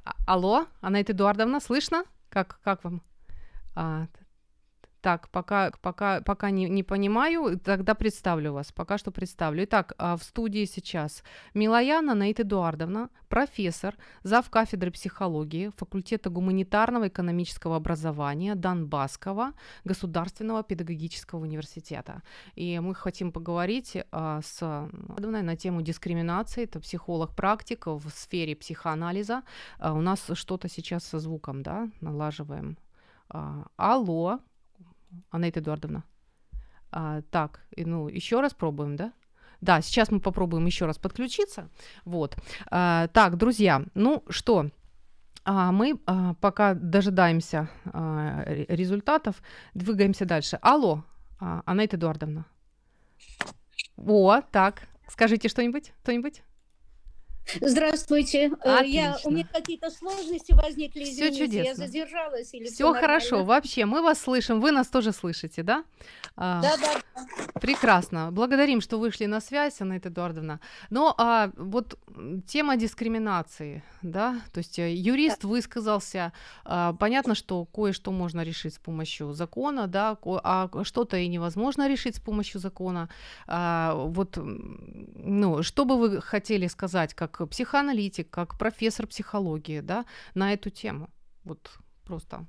[0.06, 2.04] А- Алло, Анна Эдуардовна, слышно?
[2.30, 3.02] Как, как вам?
[3.76, 4.08] А,
[5.02, 8.72] так, пока, пока, пока не, не понимаю, тогда представлю вас.
[8.72, 9.64] Пока что представлю.
[9.64, 11.24] Итак, а, в студии сейчас
[11.56, 14.50] Милаяна Наит Эдуардовна, профессор, зав.
[14.50, 19.54] кафедры психологии факультета гуманитарного экономического образования Донбасского
[19.86, 22.22] государственного педагогического университета.
[22.56, 26.66] И мы хотим поговорить а, с Эдуардовной на тему дискриминации.
[26.66, 29.42] Это психолог-практик в сфере психоанализа.
[29.80, 32.78] А, у нас что-то сейчас со звуком, да, налаживаем.
[33.78, 34.40] Алло,
[35.32, 36.04] Анна Эдуардовна.
[36.92, 39.14] А, так, ну, еще раз пробуем, да?
[39.62, 41.70] Да, сейчас мы попробуем еще раз подключиться.
[42.04, 42.36] Вот.
[42.70, 44.72] А, так, друзья, ну что,
[45.44, 49.42] а, мы а, пока дожидаемся а, ре- результатов,
[49.74, 50.58] двигаемся дальше.
[50.62, 51.04] Алло,
[51.40, 52.46] а, Анна Эдуардовна.
[53.98, 56.44] О, так, скажите что-нибудь, кто-нибудь?
[57.60, 58.52] Здравствуйте.
[58.64, 59.30] Э, Я, Отлично.
[59.30, 61.88] у меня какие-то сложности возникли, Всё извините, я чудесно.
[61.88, 65.84] задержалась или Все хорошо, вообще, мы вас слышим, вы нас тоже слышите, да?
[66.38, 67.26] А, Да, да,
[67.60, 68.30] Прекрасно.
[68.32, 70.60] Благодарим, что вышли на связь, Анна Эдуардовна.
[70.90, 72.00] Но а, вот
[72.48, 76.32] тема дискриминации, да, то есть э, юрист высказался,
[76.64, 82.16] а, понятно, что кое-что можно решить с помощью закона, да, а что-то и невозможно решить
[82.16, 83.10] с помощью закона.
[83.48, 90.54] А, вот, ну, что бы вы хотели сказать как психоаналитик, как профессор психологии, да, на
[90.54, 91.10] эту тему?
[91.44, 91.72] Вот
[92.06, 92.46] просто.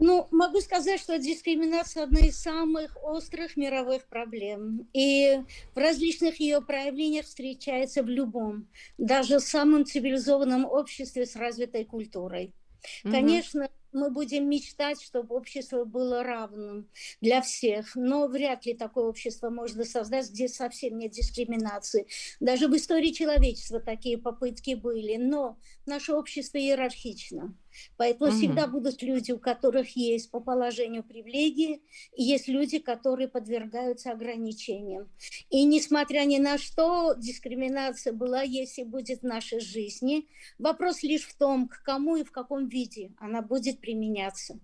[0.00, 4.88] Ну, могу сказать, что дискриминация одна из самых острых мировых проблем.
[4.92, 5.40] И
[5.74, 12.54] в различных ее проявлениях встречается в любом, даже самом цивилизованном обществе с развитой культурой.
[13.02, 13.68] Конечно,
[13.98, 16.88] мы будем мечтать, чтобы общество было равным
[17.20, 22.06] для всех, но вряд ли такое общество можно создать, где совсем нет дискриминации.
[22.40, 27.54] Даже в истории человечества такие попытки были, но наше общество иерархично.
[27.96, 28.38] Поэтому Мгм.
[28.38, 31.82] всегда будут люди, у которых есть по положению привилегии,
[32.16, 35.08] и есть люди, которые подвергаются ограничениям.
[35.50, 40.26] И несмотря ни на что, дискриминация была, есть и будет в нашей жизни.
[40.58, 44.58] Вопрос лишь в том, к кому и в каком виде она будет применяться.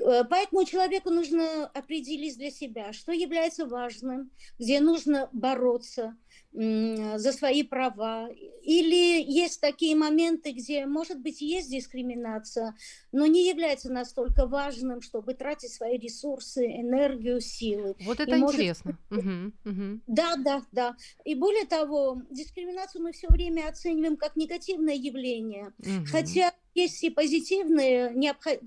[0.00, 6.16] Э, Поэтому человеку нужно определить для себя, что является важным, где нужно бороться
[6.54, 8.28] за свои права.
[8.62, 12.76] Или есть такие моменты, где, может быть, есть дискриминация,
[13.10, 17.96] но не является настолько важным, чтобы тратить свои ресурсы, энергию, силы.
[18.00, 18.98] Вот И это может- интересно.
[19.10, 20.02] Мгм, мгм.
[20.06, 20.96] Да, да, да.
[21.24, 25.72] И более того, дискриминацию мы все время оцениваем как негативное явление.
[25.78, 26.04] Мгм.
[26.06, 28.14] Хотя есть и позитивные,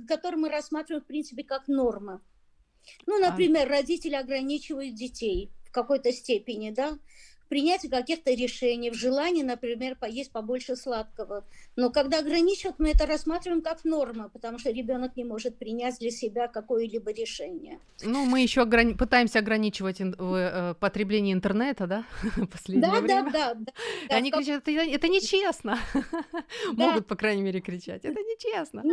[0.08, 2.22] которые мы рассматриваем, в принципе, как норма.
[3.08, 6.98] Ну, например, родители ограничивают детей в какой-то степени, да,
[7.46, 11.44] в принятии каких-то решений, в желании, например, поесть побольше сладкого.
[11.76, 16.10] Но когда ограничивают, мы это рассматриваем как норма, потому что ребенок не может принять для
[16.12, 17.80] себя какое-либо решение.
[18.04, 22.06] Ну, мы еще ограни- пытаемся ограничивать ин- э, потребление интернета, да,
[22.52, 23.32] последнее Да, да, время.
[23.32, 23.72] да, да.
[24.10, 25.78] да, Они в как- кричат, это, это нечестно.
[26.74, 26.88] Да.
[26.88, 28.06] Могут, по крайней мере, кричать.
[28.06, 28.84] Это нечестно.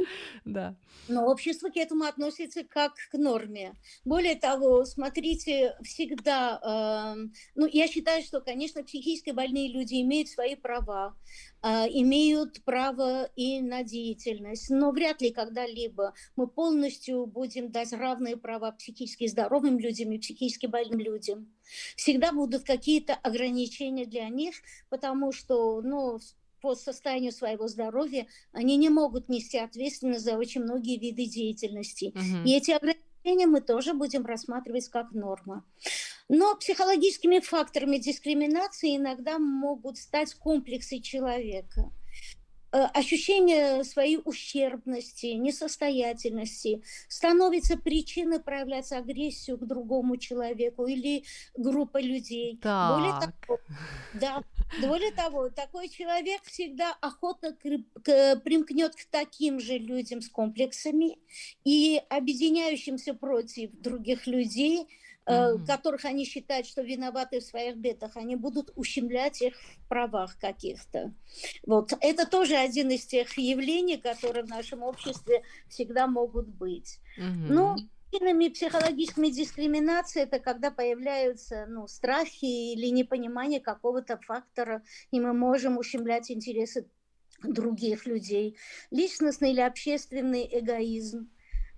[0.44, 0.74] Да.
[1.09, 3.72] Но общество к этому относится как к норме.
[4.05, 10.55] Более того, смотрите, всегда, эм, ну, я считаю, что, конечно, психически больные люди имеют свои
[10.55, 11.16] права,
[11.62, 18.36] э, имеют право и на деятельность, но вряд ли когда-либо мы полностью будем дать равные
[18.36, 21.53] права психически здоровым людям и психически больным людям.
[21.97, 24.57] Всегда будут какие-то ограничения для них,
[24.90, 26.18] потому что, ну,
[26.61, 32.12] по состоянию своего здоровья они не могут нести ответственность за очень многие виды деятельности.
[32.14, 32.45] Мгм.
[32.45, 33.11] И эти ограничения
[33.47, 35.64] мы тоже будем рассматривать как норма.
[36.29, 41.91] Но психологическими факторами дискриминации иногда могут стать комплексы человека.
[42.73, 51.25] Э, ощущение своей ущербности, несостоятельности становится причиной проявлять агрессию к другому человеку или
[51.57, 52.61] группа людей.
[52.81, 53.35] Более Так.
[53.47, 53.61] того,
[54.12, 54.43] да,
[54.81, 61.18] более того, такой человек всегда охотно кри- к- примкнет к таким же людям с комплексами
[61.64, 64.87] и объединяющимся против других людей,
[65.29, 65.66] Мгм.
[65.66, 71.14] которых они считают, что виноваты в своих бедах, они будут ущемлять их в правах каких-то.
[71.66, 77.01] Вот это тоже один из тех явлений, которые в нашем обществе всегда могут быть.
[77.47, 77.89] Ну, Мгм.
[78.11, 85.79] причинами психологической дискриминации это когда появляются ну, страхи или непонимание какого-то фактора, и мы можем
[85.79, 86.91] ущемлять интересы
[87.43, 88.57] других людей.
[88.91, 91.31] Личностный или общественный эгоизм,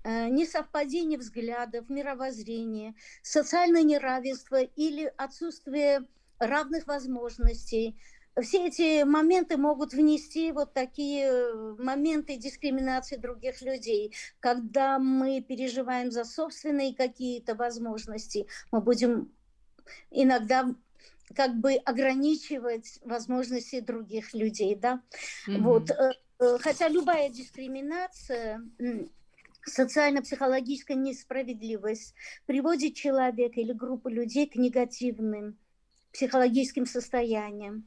[0.04, 6.06] несовпадение взглядов, мировоззрения, социальное неравенство или отсутствие
[6.38, 7.96] равных возможностей.
[8.42, 14.12] Все эти моменты могут внести вот такие э, моменты дискриминации других людей.
[14.40, 19.32] Когда мы переживаем за собственные какие-то возможности, мы будем
[20.10, 20.74] иногда
[21.34, 25.00] как бы ограничивать возможности других людей, да.
[25.46, 26.00] Вот, Мгм.
[26.00, 28.60] э, э, хотя любая дискриминация,
[29.66, 32.14] социально-психологическая несправедливость
[32.46, 35.58] приводит человека или группу людей к негативным
[36.12, 37.84] психологическим состояниям.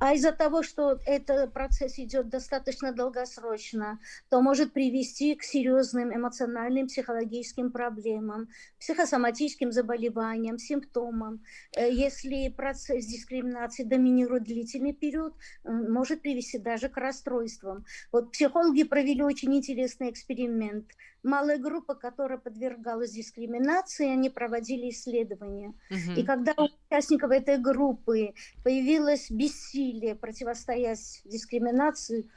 [0.00, 4.00] А из-за того, что этот процесс идет достаточно долгосрочно,
[4.30, 8.48] то может привести к серьезным эмоциональным, психологическим проблемам,
[8.80, 11.44] психосоматическим заболеваниям, симптомам.
[11.76, 17.84] Э, Если процесс дискриминации доминирует длительный период, может привести даже к расстройствам.
[18.10, 20.86] Вот психологи провели очень интересный эксперимент.
[21.22, 25.74] Малая группа, которая подвергалась дискриминации, они проводили исследования.
[26.14, 26.24] И Мгм.
[26.24, 32.28] когда у участников этой группы появилось бессилие противостоять дискриминации,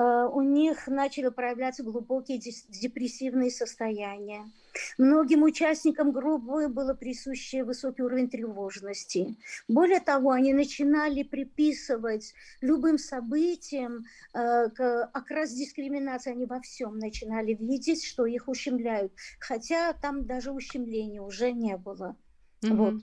[0.00, 4.50] у них начали проявляться глубокие депрессивные состояния.
[4.96, 9.36] Многим участникам группы было присуще высокий уровень тревожности.
[9.68, 12.32] Более того, они начинали приписывать
[12.62, 16.32] любым событиям э, к- окрас дискриминации.
[16.32, 19.12] Они во всем начинали видеть, что их ущемляют.
[19.40, 22.16] Хотя там даже ущемления уже не было.
[22.62, 23.02] Вот.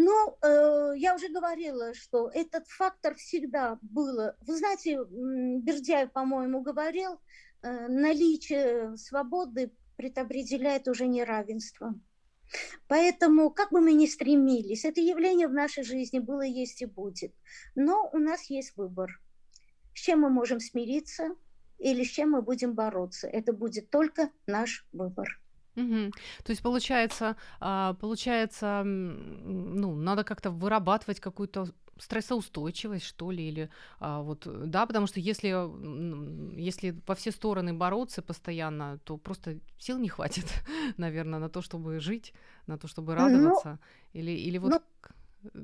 [0.00, 4.36] Ну, э, я уже говорила, что этот фактор всегда было.
[4.46, 7.20] Вы знаете, Бердяев, по-моему, говорил,
[7.62, 11.94] э, наличие свободы предопределяет уже неравенство.
[12.86, 17.34] Поэтому, как бы мы ни стремились, это явление в нашей жизни было, есть и будет.
[17.74, 19.20] Но у нас есть выбор.
[19.94, 21.34] С чем мы можем смириться
[21.78, 23.26] или с чем мы будем бороться.
[23.26, 25.40] Это будет только наш выбор.
[25.78, 26.10] Мгм.
[26.44, 31.66] То есть получается, а, получается, м, ну, надо как-то вырабатывать какую-то
[32.00, 33.68] стрессоустойчивость, что ли, или
[34.00, 39.16] а, вот, э, да, потому что если, м, если во все стороны бороться постоянно, то
[39.16, 40.44] просто сил не хватит,
[40.96, 42.32] наверное, на то, чтобы жить,
[42.66, 43.78] на то, чтобы радоваться,
[44.14, 45.12] или, или вот ну- к-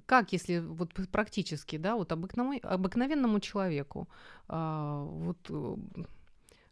[0.07, 4.09] как, если вот п- практически, да, вот обыкновенному, обыкновенному человеку,
[4.49, 5.77] а, вот э,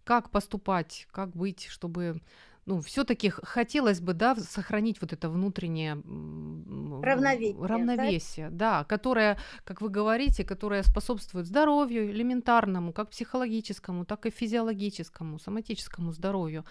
[0.05, 2.21] как поступать, как быть, чтобы
[2.67, 7.67] ну, все-таки хотелось бы, да, сохранить вот это внутреннее м, Равновесие, да?
[7.67, 15.39] равновесие, да, которое, как вы говорите, которое способствует здоровью элементарному, как психологическому, так и физиологическому,
[15.39, 16.65] соматическому здоровью.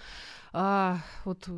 [0.53, 1.49] А, вот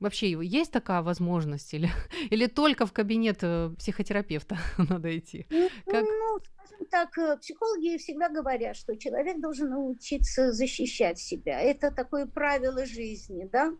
[0.00, 1.88] вообще есть такая возможность или,
[2.30, 5.46] или только в кабинет э, психотерапевта надо идти?
[5.50, 11.60] Ну, Как- ну, скажем так, э, психологи всегда говорят, что человек должен научиться защищать себя.
[11.60, 13.72] Это такое правило жизни, да.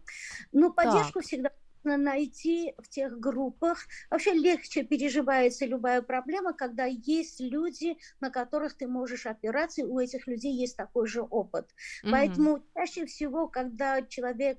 [0.53, 1.51] Но поддержку всегда
[1.85, 3.87] можно найти в тех группах.
[4.11, 9.99] Вообще легче переживается любая проблема, когда есть люди, на которых ты можешь опираться, и у
[9.99, 11.69] этих людей есть такой же опыт.
[12.03, 12.13] Мгм.
[12.13, 14.59] Поэтому чаще всего, когда человек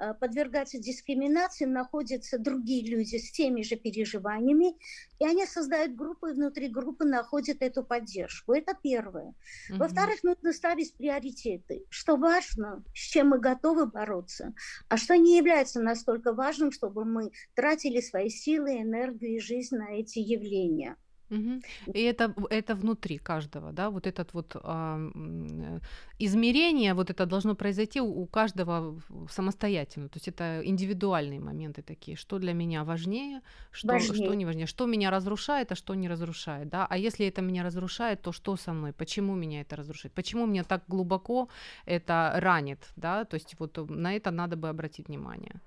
[0.00, 4.76] э, подвергается дискриминации, находятся другие люди с теми же переживаниями,
[5.18, 8.52] и они создают группу, и внутри группы находят эту поддержку.
[8.52, 9.34] Это первое.
[9.68, 9.78] Мгм.
[9.78, 11.84] Во-вторых, нужно ставить приоритеты.
[11.90, 14.54] Что важно, с чем мы готовы бороться,
[14.88, 19.92] а что не является настолько важным, чтобы мы тратили свои силы, энергию и жизнь на
[19.92, 20.96] эти явления.
[21.30, 21.62] Мгм.
[21.94, 25.80] И это, это внутри каждого, да, вот этот вот э,
[26.18, 29.00] измерение, вот это должно произойти у, у каждого
[29.30, 34.12] самостоятельно, то есть это индивидуальные моменты такие, что для меня важнее, что, Важнее.
[34.12, 37.62] что не важнее, что меня разрушает, а что не разрушает, да, а если это меня
[37.62, 41.48] разрушает, то что со мной, почему меня это разрушает, почему меня так глубоко
[41.86, 45.60] это ранит, да, то есть вот на это надо бы обратить внимание.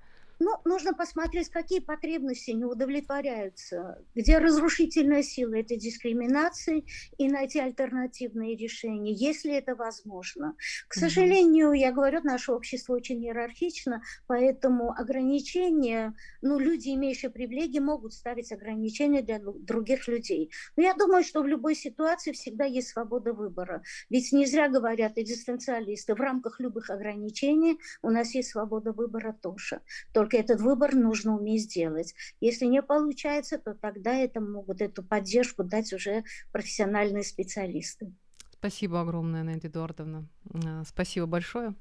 [0.45, 6.83] Ну, нужно посмотреть, какие потребности не удовлетворяются, где разрушительная сила этой дискриминации
[7.17, 10.57] и найти альтернативные решения, если это возможно.
[10.89, 18.13] К сожалению, я говорю, наше общество очень иерархично, поэтому ограничения, ну, люди, имеющие привилегии, могут
[18.13, 20.51] ставить ограничения для других людей.
[20.75, 23.81] Но я думаю, что в любой ситуации всегда есть свобода выбора.
[24.09, 29.79] Ведь не зря говорят экзистенциалисты, в рамках любых ограничений у нас есть свобода выбора тоже.
[30.11, 32.13] Только этот выбор нужно уметь сделать.
[32.39, 38.13] Если не получается, то тогда это могут эту поддержку дать уже профессиональные специалисты.
[38.51, 40.27] Спасибо огромное, Надя Эдуардовна.
[40.65, 41.75] А, спасибо большое.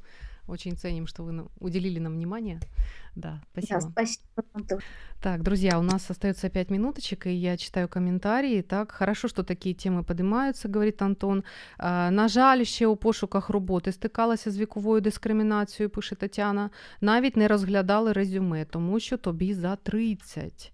[0.47, 2.59] Очень ценим, что вы уделили нам внимание.
[3.15, 3.81] Да, спасибо.
[3.81, 4.81] Да, спасибо.
[5.21, 8.61] Так, друзья, у нас остается пять минуточек, и я читаю комментарии.
[8.61, 11.43] Так, хорошо, что такие темы поднимаються, говорит Антон.
[11.77, 16.69] А, на жаль, ще у пошуках роботи стикалася з віковою дискримінацією, пише Тетяна.
[17.01, 20.71] Навіть не розглядали резюме, тому що тобі за 30.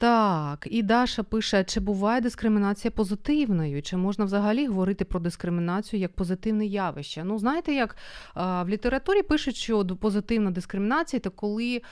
[0.00, 3.82] Так, і Даша пише: чи буває дискримінація позитивною?
[3.82, 7.24] Чи можна взагалі говорити про дискримінацію як позитивне явище?
[7.24, 7.96] Ну, знаєте, як
[8.34, 11.82] в літературі пишуть, що позитивна дискримінація це коли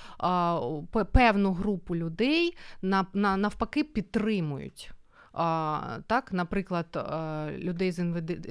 [1.12, 3.06] певну групу людей на,
[3.36, 4.90] навпаки підтримують
[6.06, 6.86] так, наприклад,
[7.58, 7.92] людей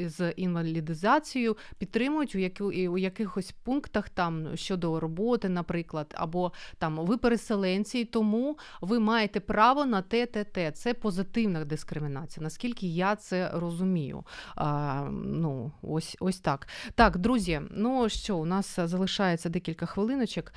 [0.08, 7.18] з інвалідизацією підтримують у які, у якихось пунктах там щодо роботи, наприклад, або там ви
[7.18, 10.72] переселенці, тому ви маєте право на те, те, те.
[10.72, 12.44] Це позитивна дискримінація.
[12.44, 14.24] Наскільки я це розумію?
[14.56, 16.68] А, ну, Ось ось так.
[16.96, 20.54] Так, друзі, ну що, у нас залишається декілька хвилиночок.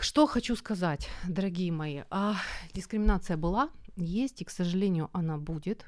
[0.00, 2.34] Что хочу сказать, дорогие мои, а,
[2.74, 3.68] дискриминация была,
[3.98, 5.86] есть, и, к сожалению, она будет.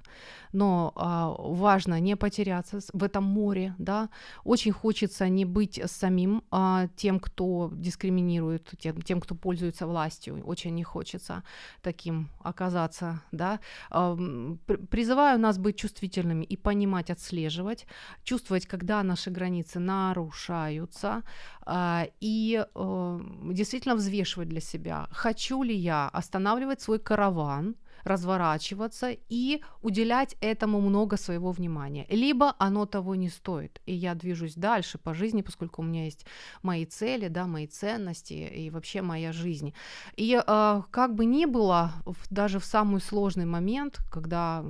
[0.52, 4.08] Но а, важно не потеряться в этом море, да.
[4.44, 10.42] Очень хочется не быть самим а, тем, кто дискриминирует, тем, тем, кто пользуется властью.
[10.44, 11.42] Очень не хочется
[11.82, 13.60] таким оказаться, да.
[13.90, 14.16] А,
[14.90, 17.86] призываю нас быть чувствительными и понимать, отслеживать,
[18.24, 21.22] чувствовать, когда наши границы нарушаются,
[21.62, 23.20] а, и а,
[23.52, 31.16] действительно взвешивать для себя, хочу ли я останавливать свой караван, разворачиваться и уделять этому много
[31.16, 32.06] своего внимания.
[32.08, 36.26] Либо оно того не стоит, и я движусь дальше по жизни, поскольку у меня есть
[36.62, 39.74] мои цели, да, мои ценности и вообще моя жизнь.
[40.16, 41.92] И э, как бы ни было,
[42.30, 44.64] даже в самый сложный момент, когда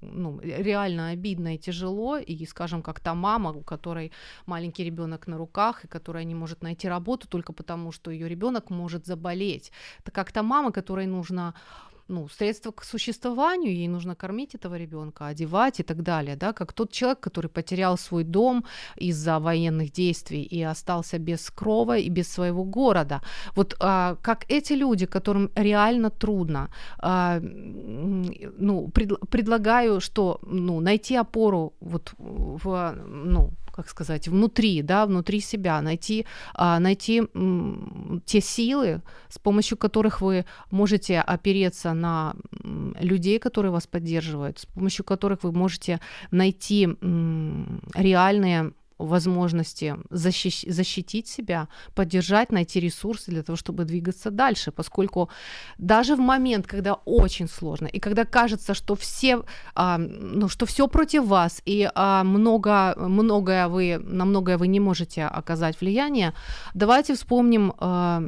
[0.00, 4.12] ну, реально обидно и тяжело, и, скажем, как та мама, у которой
[4.46, 8.70] маленький ребенок на руках, и которая не может найти работу только потому, что ее ребенок
[8.70, 9.72] может заболеть.
[10.00, 11.54] Это как та мама, которой нужно
[12.10, 16.72] ну, средства к существованию, ей нужно кормить этого ребенка, одевать и так далее, да, как
[16.72, 18.64] тот человек, который потерял свой дом
[18.96, 23.20] из-за военных действий и остался без крова и без своего города.
[23.56, 31.16] Вот а, как эти люди, которым реально трудно, а, ну, пред, предлагаю, что, ну, найти
[31.16, 37.22] опору вот в, ну, как сказать, внутри, да, внутри себя, найти, а, найти
[38.24, 42.34] те силы, с помощью которых вы можете опереться на
[43.00, 46.00] людей, которые вас поддерживают, с помощью которых вы можете
[46.30, 46.88] найти
[47.94, 48.72] реальные
[49.06, 55.28] возможности защищ- защитить себя, поддержать, найти ресурсы для того, чтобы двигаться дальше, поскольку
[55.78, 59.42] даже в момент, когда очень сложно, и когда кажется, что все,
[59.74, 64.80] а, ну, что все против вас, и а, много, многое вы, на многое вы не
[64.80, 66.32] можете оказать влияние,
[66.74, 68.22] давайте вспомним а,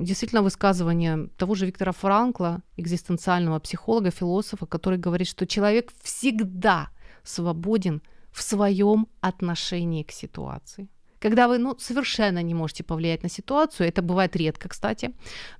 [0.00, 6.88] действительно высказывание того же Виктора Франкла, экзистенциального психолога, философа, который говорит, что человек всегда
[7.24, 10.88] свободен в своем отношении к ситуации.
[11.20, 15.10] Когда вы ну, совершенно не можете повлиять на ситуацию, это бывает редко, кстати,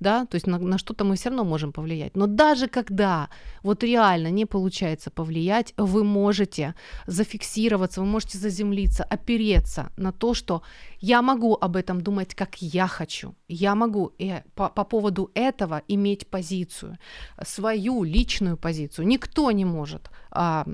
[0.01, 2.17] да, то есть на, на что-то мы все равно можем повлиять.
[2.17, 3.29] Но даже когда
[3.63, 6.75] вот реально не получается повлиять, вы можете
[7.07, 10.63] зафиксироваться, вы можете заземлиться, опереться на то, что
[11.01, 13.35] я могу об этом думать, как я хочу.
[13.49, 16.99] Я могу э, по, по поводу этого иметь позицию,
[17.45, 19.07] свою личную позицию.
[19.09, 20.65] Никто не может а,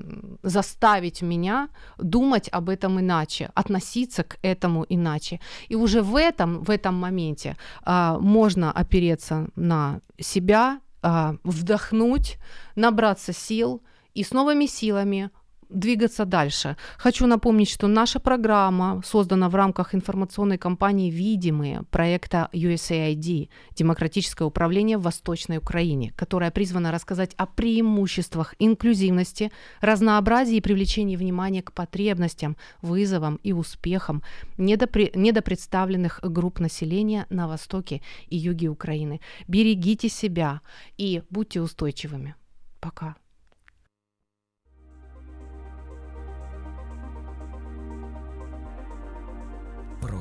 [0.43, 5.39] заставить меня думать об этом иначе, относиться к этому иначе.
[5.67, 12.37] И уже в этом, в этом моменте а, можно опереться на себя, а, вдохнуть,
[12.75, 13.81] набраться сил
[14.13, 15.29] и с новыми силами
[15.69, 16.77] двигаться дальше.
[16.97, 24.97] Хочу напомнить, что наша программа создана в рамках информационной кампании «Видимые» проекта USAID «Демократическое управление
[24.97, 29.51] в Восточной Украине», которая призвана рассказать о преимуществах инклюзивности,
[29.81, 34.23] разнообразии и привлечении внимания к потребностям, вызовам и успехам
[34.57, 39.21] недопре- недопредставленных групп населения на востоке и юге Украины.
[39.47, 40.61] Берегите себя
[40.97, 42.35] и будьте устойчивыми.
[42.79, 43.15] Пока.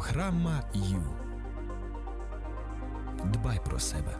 [0.05, 1.03] Програма Ю.
[3.25, 4.17] Дбай про себе.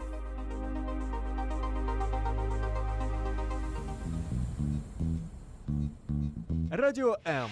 [6.71, 7.49] Радіо М.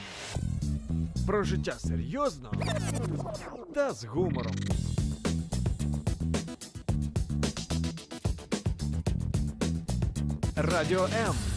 [1.28, 2.52] Про життя серйозно
[3.74, 4.56] та з гумором.
[10.56, 11.53] Радіо М.